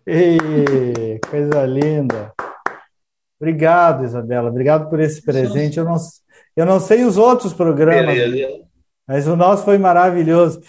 Ei, 0.05 1.19
coisa 1.29 1.65
linda. 1.65 2.33
Obrigado, 3.39 4.03
Isabela. 4.03 4.49
Obrigado 4.49 4.89
por 4.89 4.99
esse 4.99 5.21
presente. 5.21 5.77
Eu 5.77 5.85
não, 5.85 5.97
eu 6.55 6.65
não 6.65 6.79
sei 6.79 7.03
os 7.03 7.17
outros 7.17 7.53
programas, 7.53 8.15
Beleza. 8.15 8.63
mas 9.07 9.27
o 9.27 9.35
nosso 9.35 9.63
foi 9.63 9.77
maravilhoso. 9.77 10.61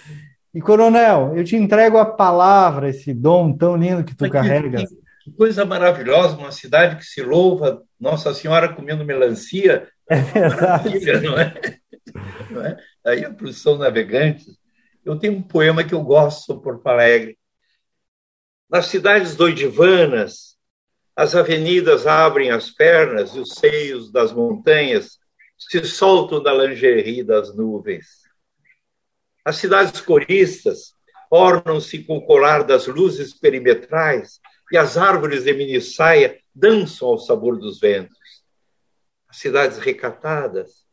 E, 0.53 0.61
Coronel, 0.61 1.33
eu 1.35 1.43
te 1.43 1.55
entrego 1.55 1.97
a 1.97 2.05
palavra, 2.05 2.89
esse 2.89 3.13
dom 3.13 3.55
tão 3.55 3.75
lindo 3.75 4.03
que 4.03 4.15
tu 4.15 4.29
carregas. 4.29 4.89
Que 5.23 5.31
coisa 5.31 5.65
maravilhosa, 5.65 6.37
uma 6.37 6.51
cidade 6.51 6.97
que 6.97 7.05
se 7.05 7.21
louva, 7.21 7.81
Nossa 7.99 8.33
Senhora 8.33 8.73
comendo 8.73 9.05
melancia. 9.05 9.87
É 10.09 10.17
verdade. 10.17 10.99
Não 11.21 11.39
é? 11.39 11.53
Não 12.51 12.65
é? 12.65 12.77
Aí 13.05 13.25
a 13.25 13.33
produção 13.33 13.77
Navegantes. 13.77 14.45
Eu 15.05 15.17
tenho 15.17 15.33
um 15.33 15.41
poema 15.41 15.83
que 15.83 15.93
eu 15.93 16.01
gosto 16.03 16.45
sobre 16.45 16.63
Porto 16.63 16.87
Alegre. 16.87 17.37
Nas 18.69 18.87
cidades 18.87 19.35
doidivanas, 19.35 20.57
as 21.15 21.35
avenidas 21.35 22.07
abrem 22.07 22.49
as 22.49 22.71
pernas 22.71 23.35
e 23.35 23.39
os 23.39 23.53
seios 23.53 24.11
das 24.11 24.33
montanhas 24.33 25.19
se 25.57 25.83
soltam 25.85 26.41
da 26.41 26.53
lingerie 26.53 27.23
das 27.23 27.55
nuvens. 27.55 28.23
As 29.45 29.57
cidades 29.57 30.01
coristas 30.01 30.95
ornam-se 31.29 32.03
com 32.03 32.17
o 32.17 32.25
colar 32.25 32.63
das 32.63 32.87
luzes 32.87 33.33
perimetrais 33.33 34.39
e 34.71 34.77
as 34.77 34.97
árvores 34.97 35.43
de 35.43 35.53
minissaia 35.53 36.39
dançam 36.53 37.09
ao 37.09 37.17
sabor 37.17 37.59
dos 37.59 37.79
ventos. 37.79 38.17
As 39.27 39.37
cidades 39.37 39.77
recatadas 39.77 40.85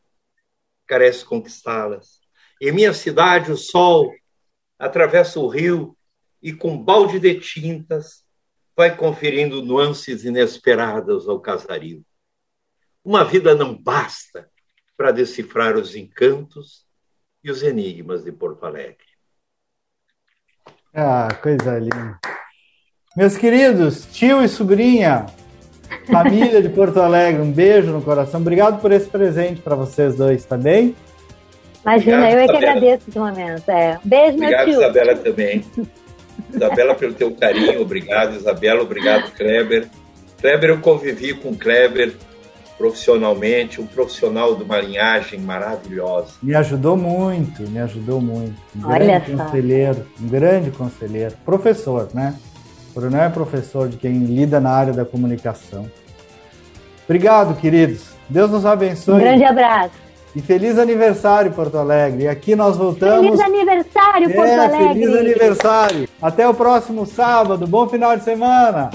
carece 0.85 1.23
conquistá-las. 1.23 2.19
Em 2.61 2.71
minha 2.71 2.93
cidade, 2.93 3.51
o 3.51 3.57
sol 3.57 4.11
atravessa 4.77 5.39
o 5.39 5.47
rio 5.47 5.97
e, 6.41 6.51
com 6.53 6.77
balde 6.77 7.19
de 7.19 7.39
tintas, 7.39 8.23
vai 8.75 8.95
conferindo 8.95 9.61
nuances 9.63 10.25
inesperadas 10.25 11.27
ao 11.27 11.39
casario. 11.39 12.03
Uma 13.03 13.23
vida 13.23 13.53
não 13.55 13.75
basta 13.75 14.49
para 14.95 15.11
decifrar 15.11 15.75
os 15.77 15.95
encantos 15.95 16.85
e 17.43 17.49
os 17.51 17.63
enigmas 17.63 18.23
de 18.23 18.31
Porto 18.31 18.65
Alegre. 18.65 18.97
Ah, 20.93 21.29
coisa 21.41 21.79
linda. 21.79 22.19
Meus 23.15 23.35
queridos, 23.37 24.05
tio 24.11 24.43
e 24.43 24.47
sobrinha, 24.47 25.25
família 26.09 26.61
de 26.61 26.69
Porto 26.69 26.99
Alegre, 26.99 27.41
um 27.41 27.51
beijo 27.51 27.91
no 27.91 28.01
coração. 28.01 28.39
Obrigado 28.41 28.79
por 28.81 28.91
esse 28.91 29.09
presente 29.09 29.61
para 29.61 29.75
vocês 29.75 30.15
dois, 30.15 30.45
tá 30.45 30.57
bem? 30.57 30.95
Imagina, 31.83 32.17
Obrigado, 32.17 32.33
eu 32.33 32.39
é 32.39 32.47
que 32.47 32.51
Isabela. 32.53 32.71
agradeço 32.71 33.09
esse 33.09 33.19
momento. 33.19 33.69
É. 33.69 33.99
Beijo, 34.03 34.35
Obrigado, 34.37 34.65
meu 34.67 34.75
tio. 34.75 34.83
Isabela, 34.83 35.15
também. 35.17 35.65
Isabela, 36.53 36.95
pelo 36.95 37.13
teu 37.13 37.31
carinho, 37.31 37.81
obrigado. 37.81 38.35
Isabela, 38.35 38.81
obrigado, 38.81 39.31
Kleber. 39.31 39.87
Kleber, 40.39 40.69
eu 40.71 40.79
convivi 40.79 41.33
com 41.33 41.55
Kleber 41.55 42.13
profissionalmente, 42.77 43.79
um 43.79 43.85
profissional 43.85 44.55
de 44.55 44.63
uma 44.63 44.79
linhagem 44.79 45.39
maravilhosa. 45.39 46.31
Me 46.41 46.55
ajudou 46.55 46.97
muito, 46.97 47.61
me 47.69 47.79
ajudou 47.79 48.19
muito. 48.19 48.55
Um 48.75 48.87
Olha 48.87 49.19
grande 49.19 49.37
só. 49.37 49.43
conselheiro, 49.43 50.07
um 50.19 50.27
grande 50.27 50.71
conselheiro, 50.71 51.35
professor, 51.45 52.09
né? 52.11 52.35
Coronel 52.91 53.21
é 53.21 53.29
professor 53.29 53.87
de 53.87 53.97
quem 53.97 54.13
lida 54.25 54.59
na 54.59 54.71
área 54.71 54.93
da 54.93 55.05
comunicação. 55.05 55.85
Obrigado, 57.05 57.55
queridos. 57.59 58.09
Deus 58.27 58.49
nos 58.49 58.65
abençoe. 58.65 59.15
Um 59.15 59.19
grande 59.19 59.43
abraço. 59.43 59.91
E 60.35 60.41
feliz 60.41 60.79
aniversário, 60.79 61.51
Porto 61.51 61.77
Alegre. 61.77 62.23
E 62.23 62.27
aqui 62.27 62.55
nós 62.55 62.77
voltamos. 62.77 63.25
Feliz 63.25 63.39
aniversário, 63.39 64.33
Porto 64.33 64.49
é, 64.49 64.59
Alegre. 64.59 65.05
Feliz 65.05 65.17
aniversário. 65.17 66.09
Até 66.21 66.47
o 66.47 66.53
próximo 66.53 67.05
sábado. 67.05 67.67
Bom 67.67 67.87
final 67.87 68.15
de 68.15 68.23
semana. 68.23 68.89